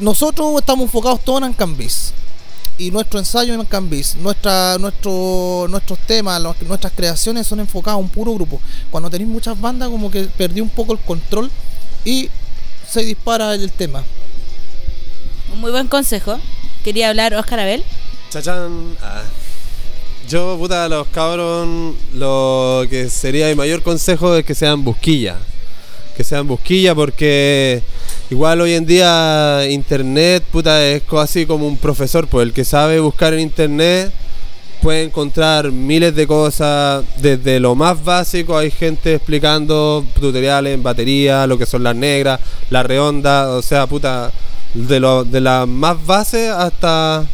nosotros 0.00 0.54
estamos 0.58 0.84
enfocados 0.84 1.20
todos 1.22 1.38
en 1.38 1.44
Ancambis 1.44 2.12
y 2.78 2.90
nuestro 2.90 3.18
ensayo 3.18 3.54
en 3.54 3.60
Ancambis, 3.60 4.16
nuestra, 4.16 4.76
nuestro, 4.78 5.66
nuestros 5.68 5.98
temas, 6.00 6.40
los- 6.42 6.60
nuestras 6.62 6.92
creaciones 6.94 7.46
son 7.46 7.60
enfocados 7.60 7.98
a 7.98 8.02
un 8.02 8.08
puro 8.08 8.34
grupo. 8.34 8.60
Cuando 8.90 9.08
tenéis 9.08 9.30
muchas 9.30 9.58
bandas 9.58 9.88
como 9.88 10.10
que 10.10 10.24
perdí 10.24 10.60
un 10.60 10.68
poco 10.68 10.92
el 10.92 10.98
control 10.98 11.50
y 12.04 12.28
se 12.90 13.00
dispara 13.02 13.54
el 13.54 13.70
tema. 13.72 14.04
Un 15.52 15.60
muy 15.60 15.70
buen 15.70 15.88
consejo. 15.88 16.38
Quería 16.84 17.08
hablar 17.08 17.34
Oscar 17.34 17.60
Abel. 17.60 17.82
Chachán. 18.30 18.96
Ah. 19.02 19.22
Yo, 20.28 20.56
puta, 20.58 20.88
los 20.88 21.06
cabros, 21.08 21.94
lo 22.12 22.84
que 22.90 23.08
sería 23.10 23.46
mi 23.48 23.54
mayor 23.54 23.82
consejo 23.82 24.34
es 24.34 24.44
que 24.44 24.56
sean 24.56 24.82
busquilla. 24.82 25.36
Que 26.16 26.24
sean 26.24 26.48
busquilla 26.48 26.96
porque 26.96 27.80
igual 28.30 28.60
hoy 28.60 28.72
en 28.72 28.86
día 28.86 29.68
internet, 29.70 30.42
puta, 30.50 30.84
es 30.84 31.02
así 31.12 31.46
como 31.46 31.68
un 31.68 31.76
profesor, 31.76 32.26
pues 32.26 32.44
el 32.44 32.52
que 32.52 32.64
sabe 32.64 32.98
buscar 32.98 33.34
en 33.34 33.40
internet 33.40 34.10
puede 34.82 35.04
encontrar 35.04 35.70
miles 35.70 36.16
de 36.16 36.26
cosas, 36.26 37.04
desde 37.18 37.60
lo 37.60 37.76
más 37.76 38.02
básico 38.04 38.58
hay 38.58 38.72
gente 38.72 39.14
explicando 39.14 40.04
tutoriales 40.18 40.74
en 40.74 40.82
batería, 40.82 41.46
lo 41.46 41.56
que 41.56 41.66
son 41.66 41.84
las 41.84 41.94
negras, 41.94 42.40
las 42.70 42.84
redondas, 42.84 43.46
o 43.46 43.62
sea, 43.62 43.86
puta, 43.86 44.32
de, 44.74 44.98
lo, 44.98 45.22
de 45.24 45.40
las 45.40 45.68
más 45.68 46.04
bases 46.04 46.50
hasta 46.50 47.24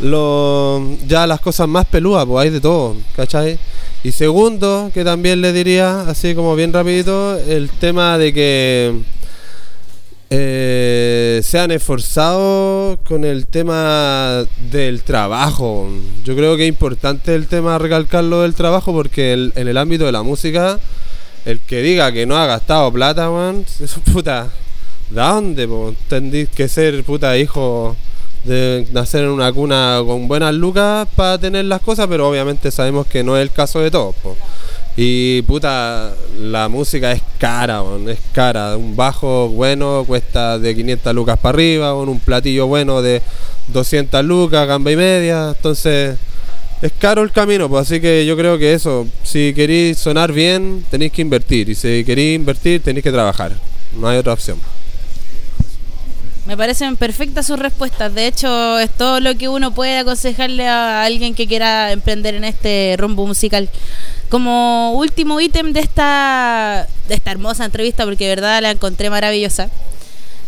lo, 0.00 0.82
ya 1.06 1.26
las 1.26 1.40
cosas 1.40 1.68
más 1.68 1.86
peludas, 1.86 2.26
pues 2.26 2.44
hay 2.44 2.50
de 2.50 2.60
todo, 2.60 2.96
¿cachai? 3.14 3.58
Y 4.04 4.12
segundo, 4.12 4.90
que 4.92 5.04
también 5.04 5.40
le 5.40 5.52
diría, 5.52 6.02
así 6.02 6.34
como 6.34 6.56
bien 6.56 6.72
rapidito, 6.72 7.38
el 7.38 7.70
tema 7.70 8.18
de 8.18 8.32
que 8.32 9.02
eh, 10.34 11.40
sean 11.44 11.70
esforzados 11.70 12.98
con 13.04 13.24
el 13.24 13.46
tema 13.46 14.44
del 14.70 15.02
trabajo. 15.02 15.88
Yo 16.24 16.34
creo 16.34 16.56
que 16.56 16.62
es 16.62 16.68
importante 16.70 17.34
el 17.34 17.46
tema 17.46 17.78
recalcar 17.78 18.24
lo 18.24 18.40
del 18.40 18.54
trabajo 18.54 18.92
porque 18.92 19.34
en 19.54 19.68
el 19.68 19.76
ámbito 19.76 20.06
de 20.06 20.12
la 20.12 20.22
música, 20.22 20.80
el 21.44 21.60
que 21.60 21.82
diga 21.82 22.12
que 22.12 22.24
no 22.24 22.38
ha 22.38 22.46
gastado 22.46 22.90
plata, 22.90 23.30
man, 23.30 23.64
eso 23.78 24.00
puta, 24.12 24.48
¿de 25.10 25.20
dónde? 25.20 25.68
po? 25.68 25.94
Tendís 26.08 26.48
que 26.48 26.66
ser 26.66 27.04
puta 27.04 27.36
hijo 27.36 27.94
de 28.44 28.86
nacer 28.92 29.24
en 29.24 29.30
una 29.30 29.52
cuna 29.52 30.02
con 30.04 30.26
buenas 30.28 30.54
lucas 30.54 31.08
para 31.14 31.38
tener 31.38 31.64
las 31.64 31.80
cosas, 31.80 32.06
pero 32.08 32.28
obviamente 32.28 32.70
sabemos 32.70 33.06
que 33.06 33.22
no 33.22 33.36
es 33.36 33.42
el 33.42 33.50
caso 33.50 33.80
de 33.80 33.90
todos. 33.90 34.14
Y 34.96 35.40
puta, 35.42 36.12
la 36.38 36.68
música 36.68 37.12
es 37.12 37.22
cara, 37.38 37.82
es 38.08 38.18
cara. 38.32 38.76
Un 38.76 38.94
bajo 38.94 39.48
bueno 39.48 40.04
cuesta 40.06 40.58
de 40.58 40.74
500 40.74 41.14
lucas 41.14 41.38
para 41.38 41.54
arriba, 41.54 41.94
un 41.94 42.20
platillo 42.20 42.66
bueno 42.66 43.00
de 43.00 43.22
200 43.68 44.22
lucas, 44.24 44.66
gamba 44.68 44.92
y 44.92 44.96
media. 44.96 45.54
Entonces, 45.56 46.18
es 46.82 46.92
caro 46.98 47.22
el 47.22 47.30
camino, 47.30 47.74
así 47.78 48.00
que 48.00 48.26
yo 48.26 48.36
creo 48.36 48.58
que 48.58 48.74
eso, 48.74 49.06
si 49.22 49.54
queréis 49.54 49.98
sonar 49.98 50.32
bien, 50.32 50.84
tenéis 50.90 51.12
que 51.12 51.22
invertir. 51.22 51.70
Y 51.70 51.74
si 51.74 52.04
queréis 52.04 52.36
invertir, 52.36 52.82
tenéis 52.82 53.04
que 53.04 53.12
trabajar. 53.12 53.52
No 53.98 54.08
hay 54.08 54.18
otra 54.18 54.34
opción. 54.34 54.58
Me 56.46 56.56
parecen 56.56 56.96
perfectas 56.96 57.46
sus 57.46 57.58
respuestas. 57.58 58.12
De 58.14 58.26
hecho, 58.26 58.78
es 58.80 58.90
todo 58.90 59.20
lo 59.20 59.36
que 59.36 59.48
uno 59.48 59.72
puede 59.72 59.98
aconsejarle 59.98 60.66
a 60.66 61.04
alguien 61.04 61.34
que 61.34 61.46
quiera 61.46 61.92
emprender 61.92 62.34
en 62.34 62.44
este 62.44 62.96
rumbo 62.98 63.26
musical. 63.26 63.68
Como 64.28 64.92
último 64.92 65.40
ítem 65.40 65.72
de 65.72 65.80
esta, 65.80 66.88
de 67.06 67.14
esta 67.14 67.30
hermosa 67.30 67.64
entrevista, 67.64 68.04
porque 68.04 68.24
de 68.24 68.34
verdad 68.34 68.60
la 68.60 68.72
encontré 68.72 69.08
maravillosa, 69.08 69.68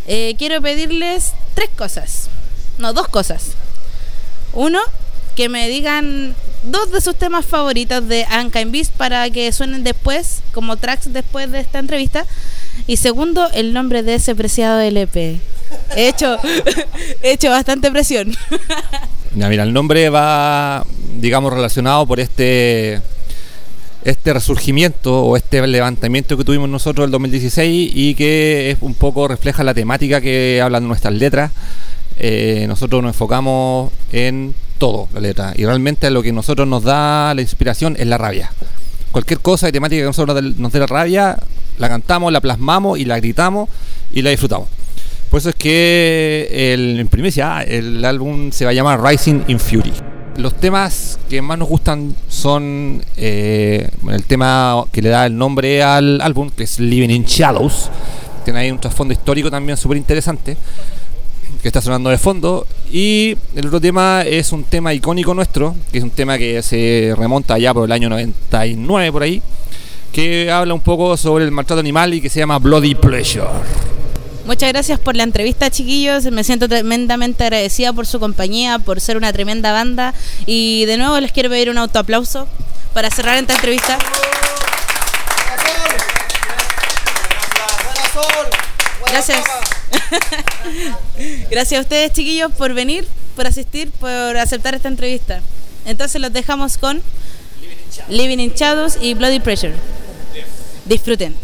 eh, 0.06 0.34
quiero 0.36 0.60
pedirles 0.60 1.32
tres 1.54 1.70
cosas. 1.76 2.28
No, 2.78 2.92
dos 2.92 3.06
cosas. 3.06 3.52
Uno, 4.52 4.80
que 5.36 5.48
me 5.48 5.68
digan 5.68 6.34
dos 6.64 6.90
de 6.90 7.00
sus 7.00 7.14
temas 7.14 7.46
favoritos 7.46 8.06
de 8.08 8.24
Anka 8.24 8.64
Beast 8.64 8.92
para 8.92 9.28
que 9.30 9.52
suenen 9.52 9.84
después, 9.84 10.40
como 10.52 10.76
tracks 10.76 11.12
después 11.12 11.52
de 11.52 11.60
esta 11.60 11.78
entrevista. 11.78 12.26
Y 12.86 12.96
segundo, 12.96 13.48
el 13.54 13.72
nombre 13.72 14.02
de 14.02 14.14
ese 14.14 14.34
preciado 14.34 14.80
LP. 14.80 15.40
He 15.96 16.08
hecho, 16.08 16.38
he 17.22 17.32
hecho 17.32 17.50
bastante 17.50 17.90
presión. 17.90 18.34
Ya, 19.36 19.48
mira, 19.48 19.64
el 19.64 19.72
nombre 19.72 20.10
va, 20.10 20.86
digamos, 21.16 21.52
relacionado 21.52 22.06
por 22.06 22.20
este 22.20 23.00
este 24.04 24.34
resurgimiento 24.34 25.24
o 25.24 25.36
este 25.36 25.66
levantamiento 25.66 26.36
que 26.36 26.44
tuvimos 26.44 26.68
nosotros 26.68 27.06
el 27.06 27.10
2016 27.10 27.90
y 27.94 28.14
que 28.14 28.70
es 28.70 28.78
un 28.82 28.94
poco 28.94 29.26
refleja 29.26 29.64
la 29.64 29.72
temática 29.72 30.20
que 30.20 30.60
hablan 30.62 30.86
nuestras 30.86 31.14
letras. 31.14 31.52
Eh, 32.18 32.66
nosotros 32.68 33.02
nos 33.02 33.10
enfocamos 33.10 33.92
en 34.12 34.54
todo 34.78 35.08
la 35.14 35.20
letra 35.20 35.52
y 35.56 35.64
realmente 35.64 36.10
lo 36.10 36.22
que 36.22 36.32
nosotros 36.32 36.68
nos 36.68 36.84
da 36.84 37.34
la 37.34 37.40
inspiración 37.40 37.96
es 37.98 38.06
la 38.06 38.18
rabia. 38.18 38.52
Cualquier 39.10 39.40
cosa 39.40 39.68
y 39.68 39.72
temática 39.72 40.02
que 40.02 40.06
nosotros 40.06 40.42
nos 40.58 40.72
dé 40.72 40.78
la 40.78 40.86
rabia, 40.86 41.38
la 41.78 41.88
cantamos, 41.88 42.32
la 42.32 42.40
plasmamos 42.40 42.98
y 42.98 43.04
la 43.04 43.16
gritamos 43.18 43.68
y 44.12 44.22
la 44.22 44.30
disfrutamos. 44.30 44.68
Por 45.30 45.38
eso 45.38 45.48
es 45.48 45.56
que 45.56 46.48
el, 46.72 47.00
en 47.00 47.08
primicia 47.08 47.62
el 47.62 48.04
álbum 48.04 48.52
se 48.52 48.64
va 48.64 48.70
a 48.70 48.74
llamar 48.74 49.02
Rising 49.02 49.42
in 49.48 49.58
Fury. 49.58 49.92
Los 50.36 50.54
temas 50.54 51.18
que 51.28 51.42
más 51.42 51.58
nos 51.58 51.68
gustan 51.68 52.14
son 52.28 53.02
eh, 53.16 53.88
el 54.10 54.24
tema 54.24 54.84
que 54.92 55.02
le 55.02 55.08
da 55.08 55.26
el 55.26 55.36
nombre 55.36 55.82
al 55.82 56.20
álbum, 56.20 56.50
que 56.50 56.64
es 56.64 56.78
Living 56.80 57.10
in 57.10 57.24
Shallows. 57.24 57.90
Tiene 58.44 58.60
ahí 58.60 58.70
un 58.70 58.78
trasfondo 58.78 59.12
histórico 59.12 59.50
también 59.50 59.76
súper 59.76 59.96
interesante, 59.96 60.56
que 61.62 61.68
está 61.68 61.80
sonando 61.80 62.10
de 62.10 62.18
fondo. 62.18 62.66
Y 62.92 63.36
el 63.54 63.66
otro 63.66 63.80
tema 63.80 64.22
es 64.22 64.52
un 64.52 64.64
tema 64.64 64.92
icónico 64.92 65.34
nuestro, 65.34 65.74
que 65.90 65.98
es 65.98 66.04
un 66.04 66.10
tema 66.10 66.36
que 66.36 66.62
se 66.62 67.14
remonta 67.16 67.58
ya 67.58 67.72
por 67.72 67.84
el 67.84 67.92
año 67.92 68.08
99 68.08 69.12
por 69.12 69.22
ahí, 69.22 69.40
que 70.14 70.48
habla 70.48 70.74
un 70.74 70.80
poco 70.80 71.16
sobre 71.16 71.44
el 71.44 71.50
maltrato 71.50 71.80
animal 71.80 72.14
y 72.14 72.20
que 72.20 72.30
se 72.30 72.38
llama 72.38 72.60
Bloody 72.60 72.94
Pleasure. 72.94 73.48
Muchas 74.46 74.68
gracias 74.72 75.00
por 75.00 75.16
la 75.16 75.24
entrevista, 75.24 75.70
chiquillos. 75.70 76.24
Me 76.26 76.44
siento 76.44 76.68
tremendamente 76.68 77.42
agradecida 77.42 77.92
por 77.92 78.06
su 78.06 78.20
compañía, 78.20 78.78
por 78.78 79.00
ser 79.00 79.16
una 79.16 79.32
tremenda 79.32 79.72
banda. 79.72 80.14
Y 80.46 80.84
de 80.84 80.98
nuevo 80.98 81.18
les 81.18 81.32
quiero 81.32 81.50
pedir 81.50 81.68
un 81.68 81.78
autoaplauso 81.78 82.46
para 82.92 83.10
cerrar 83.10 83.38
esta 83.38 83.54
entrevista. 83.54 83.98
Gracias. 89.08 89.42
Gracias 91.50 91.78
a 91.78 91.82
ustedes, 91.82 92.12
chiquillos, 92.12 92.52
por 92.52 92.72
venir. 92.72 93.08
por 93.34 93.48
asistir, 93.48 93.90
por 93.90 94.36
aceptar 94.36 94.76
esta 94.76 94.86
entrevista. 94.86 95.40
Entonces 95.86 96.20
los 96.20 96.32
dejamos 96.32 96.78
con 96.78 97.02
Living 98.08 98.38
in 98.38 98.52
Shadows 98.54 98.96
y 99.00 99.14
Bloody 99.14 99.40
Pressure. 99.40 99.74
Disfruten. 100.84 101.34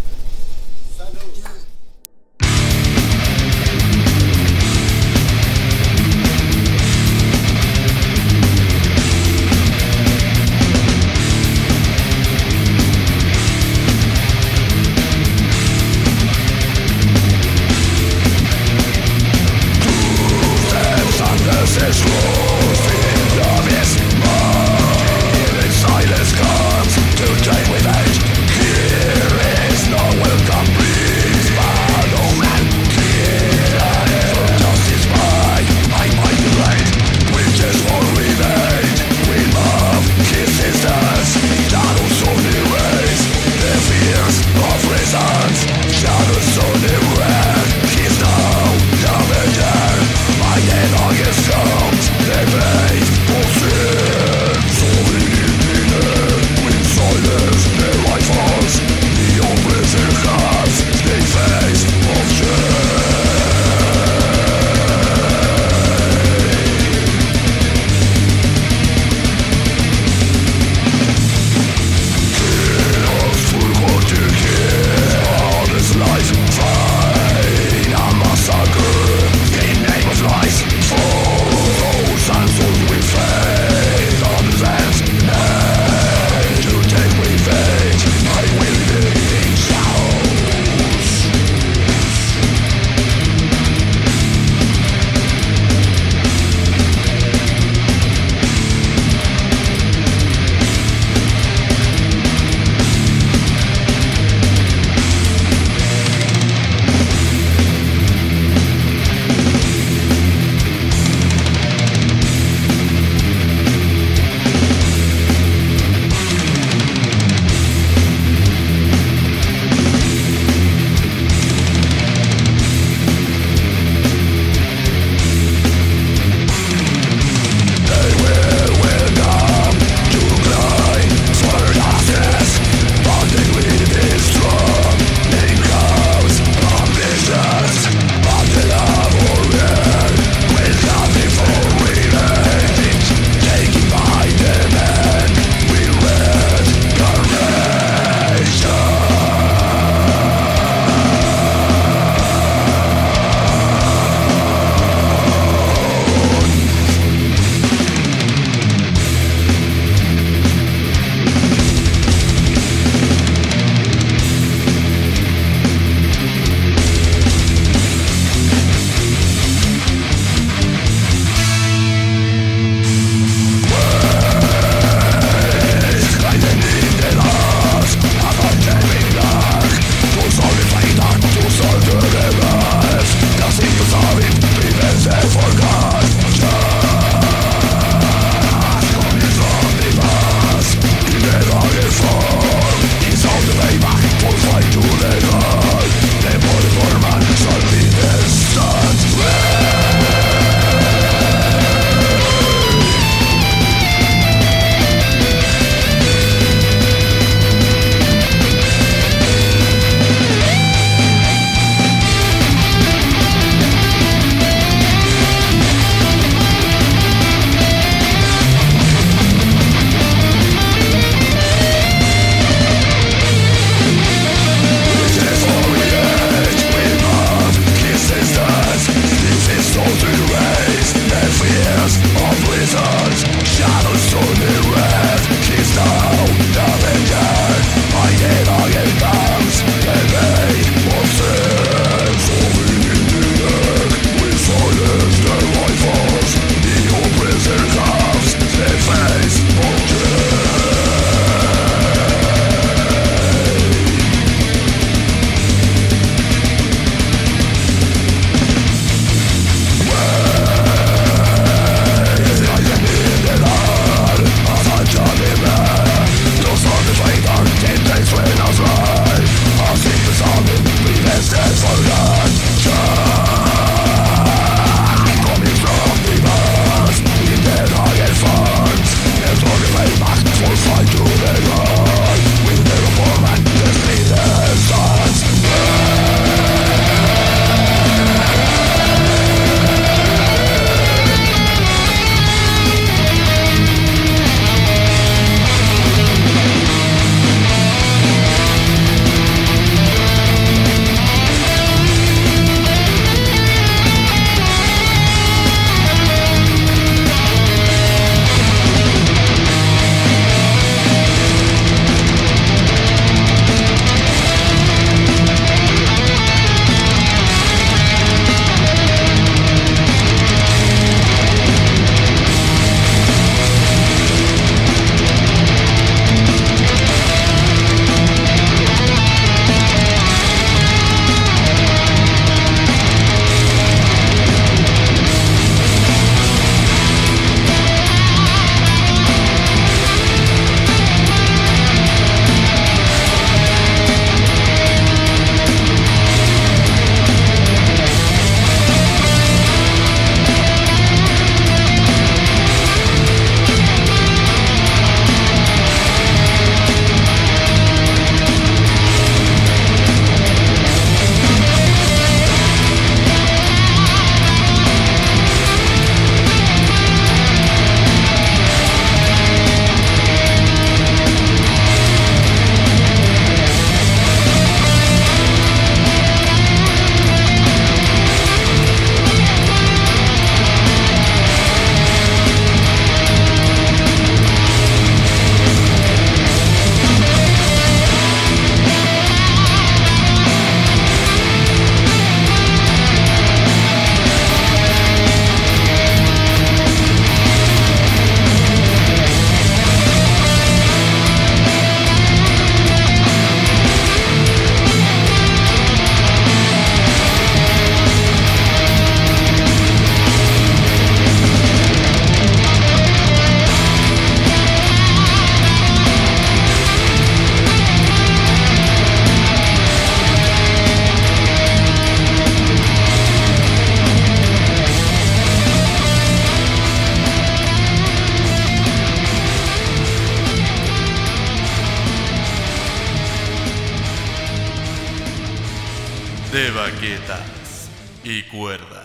Y 438.33 438.80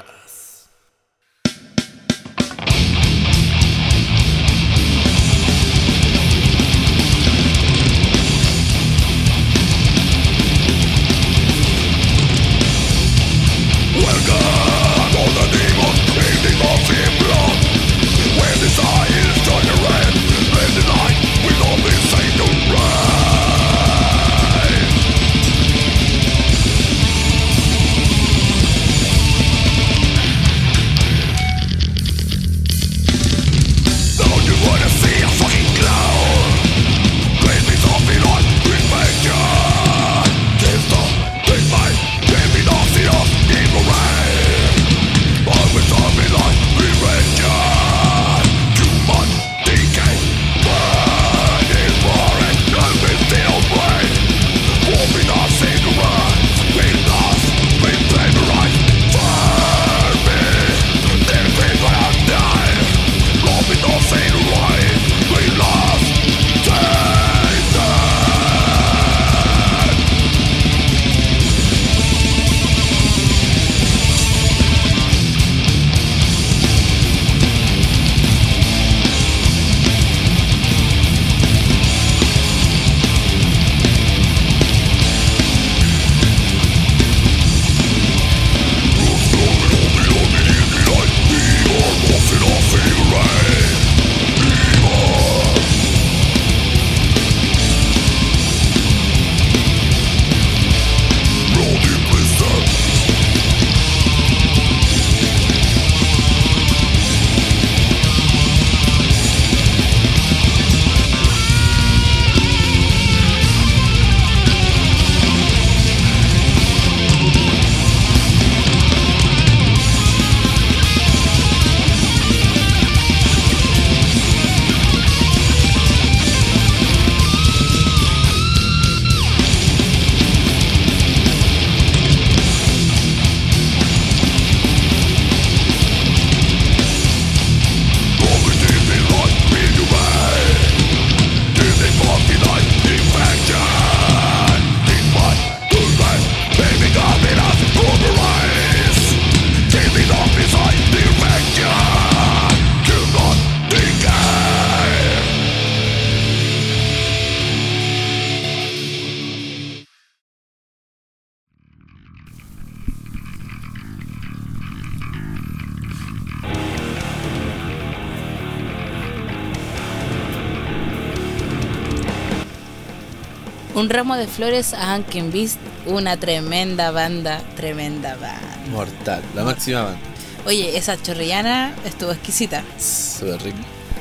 Un 173.85 173.91
ramo 173.91 174.15
de 174.15 174.25
flores 174.25 174.73
a 174.73 174.95
Hankin 174.95 175.31
Beast, 175.31 175.59
una 175.85 176.17
tremenda 176.17 176.89
banda, 176.89 177.39
tremenda 177.55 178.15
banda. 178.15 178.57
Mortal, 178.71 179.21
la 179.35 179.43
máxima 179.43 179.83
banda. 179.83 179.99
Oye, 180.47 180.75
esa 180.75 180.99
chorrillana 180.99 181.71
estuvo 181.85 182.11
exquisita. 182.11 182.63
Súper 182.79 183.43
rico. 183.43 183.59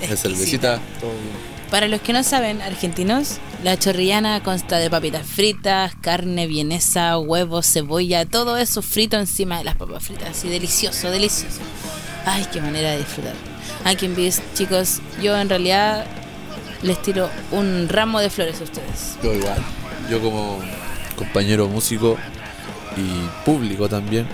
La 0.09 0.17
cervecita, 0.17 0.81
todo 0.99 1.11
bien. 1.11 1.37
Para 1.71 1.87
los 1.89 2.01
que 2.01 2.15
no 2.15 2.23
saben, 2.23 2.63
argentinos, 2.63 3.37
la 3.63 3.79
chorrillana 3.79 4.43
consta 4.43 4.79
de 4.79 4.89
papitas 4.89 5.27
fritas, 5.27 5.95
carne, 6.01 6.47
vienesa, 6.47 7.19
huevos, 7.19 7.71
cebolla, 7.71 8.25
todo 8.25 8.57
eso 8.57 8.81
frito 8.81 9.19
encima 9.19 9.59
de 9.59 9.65
las 9.65 9.77
papas 9.77 10.03
fritas. 10.03 10.31
Así 10.31 10.49
delicioso, 10.49 11.11
delicioso. 11.11 11.61
Ay, 12.25 12.47
qué 12.51 12.63
manera 12.63 12.93
de 12.93 12.99
disfrutar. 13.01 13.35
Hankin 13.85 14.17
Beast, 14.17 14.41
chicos, 14.55 15.03
yo 15.21 15.37
en 15.37 15.51
realidad 15.51 16.07
les 16.85 17.03
tiro 17.03 17.29
un 17.51 17.89
ramo 17.89 18.21
de 18.21 18.31
flores 18.31 18.61
a 18.61 18.65
ustedes. 18.65 19.17
Yo 19.23 19.33
igual. 19.35 19.59
Yo 20.09 20.21
como 20.21 20.61
compañero 21.17 21.67
músico 21.69 22.17
y 22.97 23.45
público 23.45 23.89
también. 23.89 24.27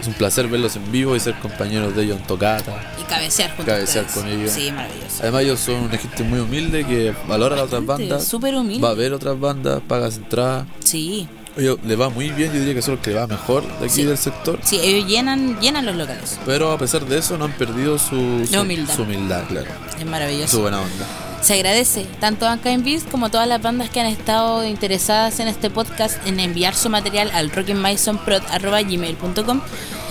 Es 0.00 0.06
un 0.06 0.14
placer 0.14 0.46
verlos 0.46 0.76
en 0.76 0.92
vivo 0.92 1.16
y 1.16 1.20
ser 1.20 1.34
compañeros 1.40 1.94
de 1.96 2.04
ellos 2.04 2.18
en 2.18 2.26
tocata. 2.26 2.92
Y 3.00 3.02
cabecear 3.04 3.50
junto 3.56 3.64
Cabecear 3.72 4.04
a 4.04 4.08
ustedes. 4.08 4.24
con 4.26 4.32
ellos. 4.40 4.52
Sí, 4.52 4.70
maravilloso. 4.70 5.16
Además 5.22 5.42
ellos 5.42 5.60
son 5.60 5.74
una 5.76 5.98
gente 5.98 6.22
muy 6.22 6.38
humilde 6.38 6.84
que 6.86 7.14
valora 7.26 7.54
a 7.56 7.58
las 7.58 7.66
otras 7.66 7.84
Bastante, 7.84 8.10
bandas. 8.12 8.28
Súper 8.28 8.54
humilde. 8.54 8.80
Va 8.80 8.90
a 8.90 8.94
ver 8.94 9.12
otras 9.12 9.38
bandas, 9.40 9.80
paga 9.88 10.10
su 10.10 10.18
entrada. 10.18 10.66
Sí, 10.84 11.26
Oye, 11.56 11.76
le 11.84 11.96
va 11.96 12.08
muy 12.08 12.30
bien, 12.30 12.52
yo 12.52 12.60
diría 12.60 12.74
que 12.74 12.82
son 12.82 12.94
los 12.94 13.02
que 13.04 13.12
va 13.14 13.26
mejor 13.26 13.64
de 13.80 13.86
aquí 13.86 13.94
Sí. 13.94 14.04
del 14.04 14.16
sector. 14.16 14.60
sí, 14.62 14.78
ellos 14.80 15.08
llenan, 15.10 15.58
llenan 15.60 15.84
los 15.86 15.96
locales. 15.96 16.38
Pero 16.46 16.70
a 16.70 16.78
pesar 16.78 17.04
de 17.04 17.18
eso 17.18 17.36
no 17.36 17.46
han 17.46 17.52
perdido 17.52 17.98
su, 17.98 18.46
su, 18.48 18.60
humildad. 18.60 18.94
su 18.94 19.02
humildad, 19.02 19.42
claro. 19.48 19.66
Es 19.96 20.00
Su 20.00 20.06
maravilloso. 20.06 20.60
buena 20.60 20.80
onda. 20.80 21.04
Se 21.40 21.54
agradece 21.54 22.04
tanto 22.20 22.46
a 22.48 22.58
Kind 22.58 23.08
como 23.10 23.26
a 23.26 23.30
todas 23.30 23.46
las 23.48 23.62
bandas 23.62 23.90
que 23.90 24.00
han 24.00 24.06
estado 24.06 24.64
interesadas 24.66 25.38
en 25.40 25.48
este 25.48 25.70
podcast 25.70 26.16
en 26.26 26.40
enviar 26.40 26.74
su 26.74 26.90
material 26.90 27.30
al 27.32 27.50
rockinmasonprod.gmail.com 27.50 29.60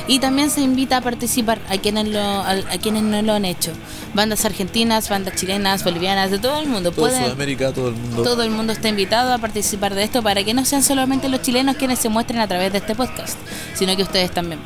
y 0.08 0.20
también 0.20 0.50
se 0.50 0.62
invita 0.62 0.98
a 0.98 1.02
participar 1.02 1.60
a 1.70 1.78
quienes 1.78 2.08
lo, 2.08 2.20
a, 2.22 2.52
a 2.52 2.78
quienes 2.82 3.04
no 3.04 3.22
lo 3.22 3.34
han 3.34 3.44
hecho. 3.44 3.74
Bandas 4.14 4.46
argentinas, 4.46 5.10
bandas 5.10 5.36
chilenas, 5.36 5.84
bolivianas, 5.84 6.32
de 6.32 6.40
todo 6.40 6.60
el 6.60 6.68
mundo. 6.68 6.92
Todo 6.92 7.08
Pueden- 7.08 7.26
Sudamérica, 7.26 7.74
todo 7.74 7.90
el 7.90 7.96
mundo. 7.96 8.24
todo 8.24 8.42
el 8.44 8.52
mundo 8.52 8.72
está 8.72 8.88
invitado 8.88 9.34
a 9.34 9.38
participar 9.38 9.96
de 9.96 10.04
esto 10.04 10.24
para 10.24 10.46
que 10.46 10.54
no 10.54 10.64
sean 10.64 10.82
solamente 10.82 11.28
los 11.28 11.42
chilenos 11.42 11.76
quienes 11.76 12.00
se 12.00 12.08
muestren 12.08 12.40
a 12.40 12.48
través 12.48 12.72
de 12.72 12.78
este 12.78 12.96
podcast, 12.96 13.38
sino 13.76 13.98
que 13.98 14.04
ustedes 14.04 14.32
también. 14.32 14.62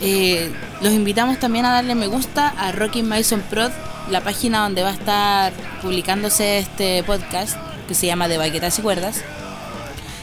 Eh, 0.00 0.50
los 0.80 0.94
invitamos 0.94 1.38
también 1.38 1.66
a 1.66 1.72
darle 1.72 1.94
me 1.94 2.06
gusta 2.06 2.54
a 2.58 2.72
Mason 3.02 3.42
Prod, 3.50 3.70
la 4.10 4.22
página 4.22 4.62
donde 4.62 4.82
va 4.82 4.90
a 4.90 4.94
estar 4.94 5.52
publicándose 5.82 6.58
este 6.58 7.02
podcast, 7.04 7.56
que 7.88 7.94
se 7.94 8.06
llama 8.06 8.28
De 8.28 8.38
Baquetas 8.38 8.78
y 8.78 8.82
Cuerdas. 8.82 9.22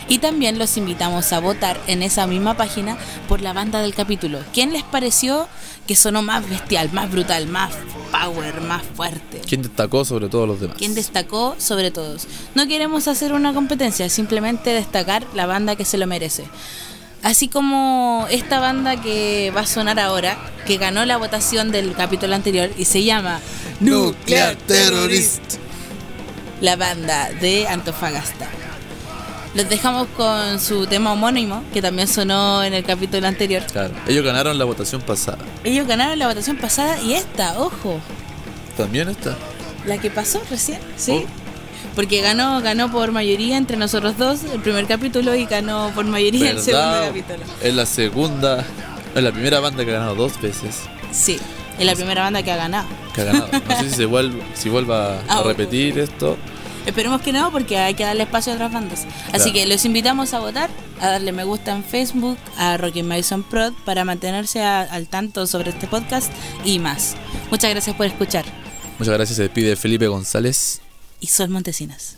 Y 0.07 0.19
también 0.19 0.59
los 0.59 0.75
invitamos 0.75 1.31
a 1.31 1.39
votar 1.39 1.79
en 1.87 2.03
esa 2.03 2.27
misma 2.27 2.57
página 2.57 2.97
por 3.29 3.41
la 3.41 3.53
banda 3.53 3.81
del 3.81 3.95
capítulo. 3.95 4.39
¿Quién 4.51 4.73
les 4.73 4.83
pareció 4.83 5.47
que 5.87 5.95
sonó 5.95 6.21
más 6.21 6.49
bestial, 6.49 6.91
más 6.91 7.09
brutal, 7.09 7.47
más 7.47 7.71
power, 8.11 8.59
más 8.59 8.83
fuerte? 8.83 9.41
¿Quién 9.47 9.61
destacó 9.61 10.03
sobre 10.03 10.27
todos 10.27 10.47
los 10.47 10.59
demás? 10.59 10.75
¿Quién 10.77 10.95
destacó 10.95 11.55
sobre 11.59 11.91
todos? 11.91 12.27
No 12.55 12.67
queremos 12.67 13.07
hacer 13.07 13.31
una 13.31 13.53
competencia, 13.53 14.09
simplemente 14.09 14.71
destacar 14.71 15.25
la 15.33 15.45
banda 15.45 15.77
que 15.77 15.85
se 15.85 15.97
lo 15.97 16.07
merece. 16.07 16.43
Así 17.23 17.47
como 17.47 18.25
esta 18.31 18.59
banda 18.59 18.99
que 18.99 19.51
va 19.55 19.61
a 19.61 19.65
sonar 19.67 19.99
ahora, 19.99 20.37
que 20.65 20.77
ganó 20.77 21.05
la 21.05 21.17
votación 21.17 21.71
del 21.71 21.93
capítulo 21.93 22.33
anterior 22.35 22.71
y 22.77 22.85
se 22.85 23.03
llama 23.03 23.39
Nuclear 23.79 24.55
Terrorist. 24.55 25.41
la 26.61 26.75
banda 26.75 27.29
de 27.39 27.67
Antofagasta. 27.67 28.47
Los 29.53 29.67
dejamos 29.69 30.07
con 30.15 30.59
su 30.61 30.87
tema 30.87 31.11
homónimo, 31.11 31.61
que 31.73 31.81
también 31.81 32.07
sonó 32.07 32.63
en 32.63 32.73
el 32.73 32.83
capítulo 32.85 33.27
anterior. 33.27 33.63
Claro. 33.71 33.93
Ellos 34.07 34.23
ganaron 34.23 34.57
la 34.57 34.63
votación 34.65 35.01
pasada. 35.01 35.39
Ellos 35.63 35.85
ganaron 35.87 36.17
la 36.17 36.27
votación 36.27 36.57
pasada 36.57 36.99
y 37.01 37.13
esta, 37.13 37.59
ojo, 37.59 37.99
También 38.77 39.09
está. 39.09 39.35
la 39.85 39.97
que 39.97 40.09
pasó 40.09 40.41
recién, 40.49 40.79
¿sí? 40.95 41.25
Porque 41.95 42.21
ganó, 42.21 42.61
ganó 42.61 42.91
por 42.91 43.11
mayoría 43.11 43.57
entre 43.57 43.75
nosotros 43.77 44.17
dos 44.17 44.43
el 44.53 44.61
primer 44.61 44.85
capítulo 44.87 45.35
y 45.35 45.45
ganó 45.45 45.91
por 45.93 46.05
mayoría 46.05 46.51
el 46.51 46.61
segundo 46.61 46.87
¿Verdad? 46.89 47.07
capítulo. 47.07 47.39
Es 47.61 47.73
la 47.75 47.85
segunda. 47.85 48.65
Es 49.13 49.21
la 49.23 49.31
primera 49.31 49.59
banda 49.59 49.83
que 49.83 49.91
ha 49.91 49.95
ganado 49.95 50.15
dos 50.15 50.39
veces. 50.41 50.77
Sí, 51.11 51.37
es 51.77 51.85
la 51.85 51.95
primera 51.95 52.21
banda 52.21 52.41
que 52.43 52.51
ha 52.51 52.55
ganado. 52.55 52.87
Que 53.13 53.21
ha 53.21 53.23
ganado. 53.25 53.49
No 53.67 53.75
sé 53.77 53.89
si 53.89 53.95
se 53.95 54.05
vuelve, 54.05 54.41
si 54.53 54.69
vuelva 54.69 55.17
a 55.27 55.39
Ah, 55.39 55.43
repetir 55.43 55.99
esto. 55.99 56.37
Esperemos 56.85 57.21
que 57.21 57.31
no, 57.33 57.51
porque 57.51 57.77
hay 57.77 57.93
que 57.93 58.03
darle 58.05 58.23
espacio 58.23 58.53
a 58.53 58.55
otras 58.55 58.71
bandas. 58.71 59.01
Así 59.33 59.51
Claro. 59.51 59.53
que 59.53 59.65
los 59.67 59.85
invitamos 59.85 60.33
a 60.33 60.39
votar, 60.39 60.69
a 60.99 61.09
darle 61.09 61.31
me 61.33 61.43
gusta 61.43 61.73
en 61.75 61.83
Facebook, 61.83 62.37
a 62.57 62.77
Rocky 62.77 63.03
Madison 63.03 63.43
Prod, 63.43 63.73
para 63.85 64.03
mantenerse 64.05 64.63
a- 64.63 64.81
al 64.81 65.07
tanto 65.07 65.45
sobre 65.45 65.69
este 65.71 65.85
podcast 65.87 66.31
y 66.65 66.79
más. 66.79 67.15
Muchas 67.51 67.69
gracias 67.69 67.95
por 67.95 68.05
escuchar. 68.07 68.45
Muchas 68.97 69.13
gracias. 69.13 69.35
Se 69.35 69.43
despide 69.43 69.75
Felipe 69.75 70.07
González. 70.07 70.81
Y 71.21 71.27
Sol 71.27 71.49
Montesinas. 71.49 72.17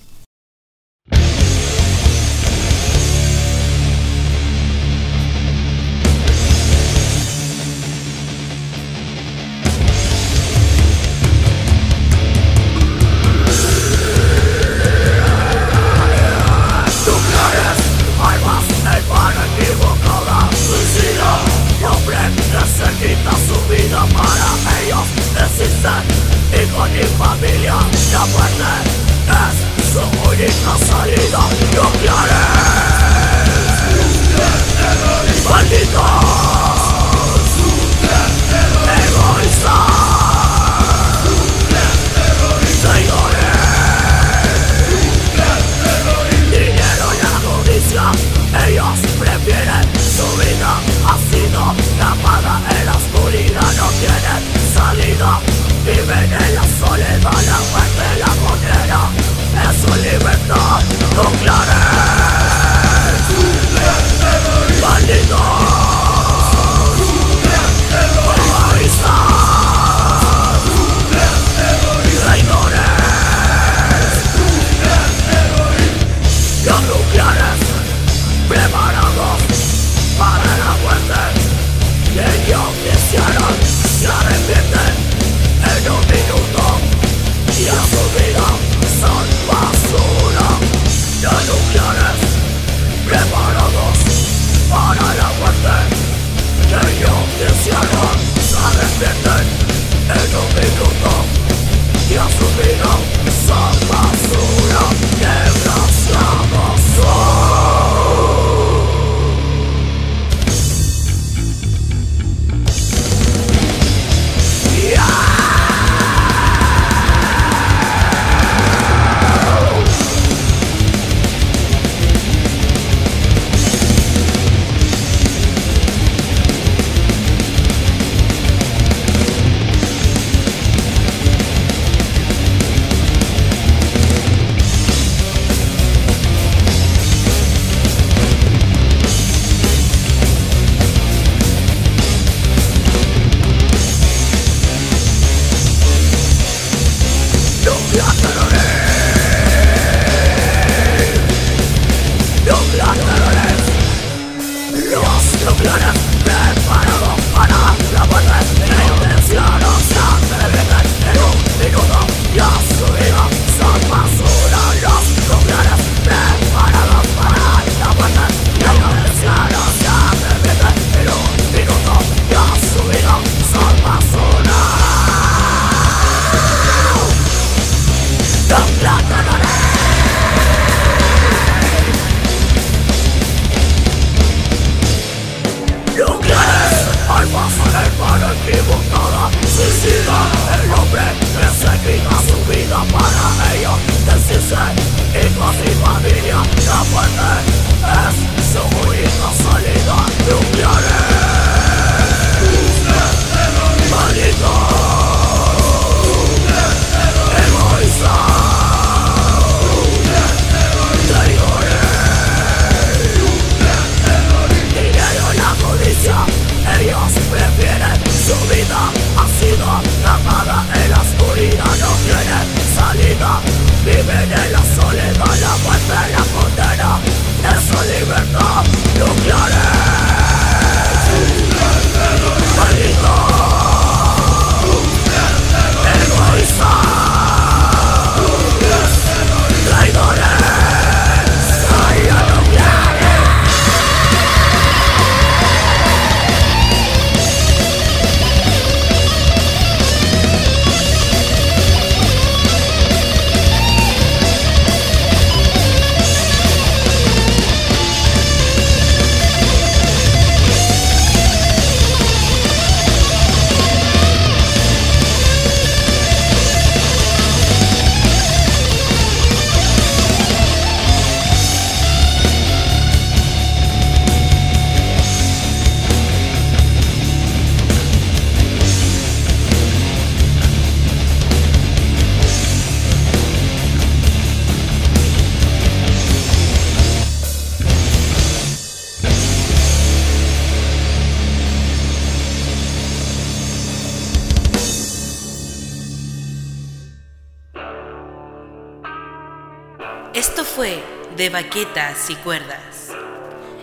Y 301.55 302.15
cuerdas. 302.15 302.89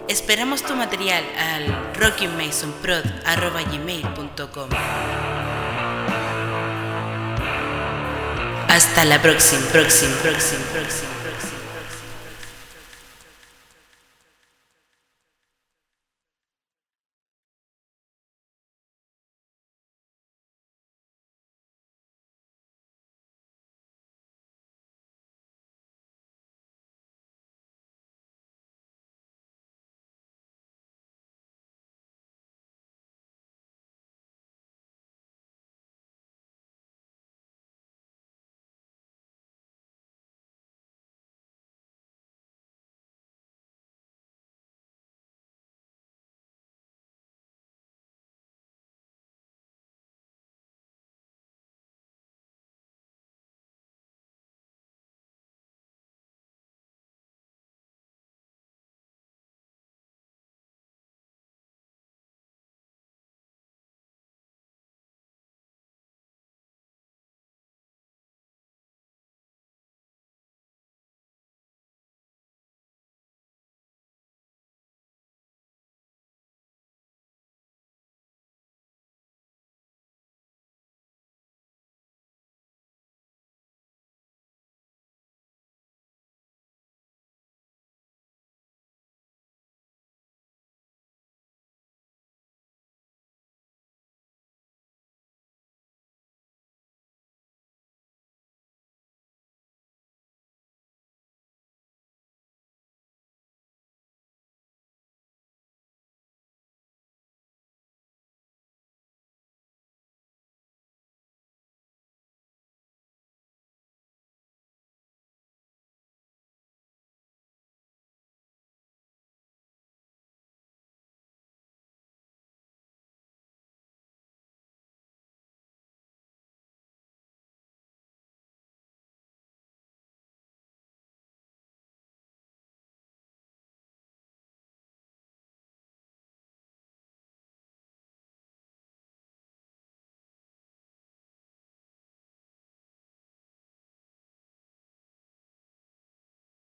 Esperamos 0.06 0.62
tu 0.62 0.76
material 0.76 1.24
al 1.36 1.92
rockymasonprod.com. 1.94 4.68
Hasta 8.68 9.04
la 9.04 9.20
próxima, 9.20 9.66
próxima, 9.72 10.14
próxima, 10.22 10.62
próxima. 10.72 11.19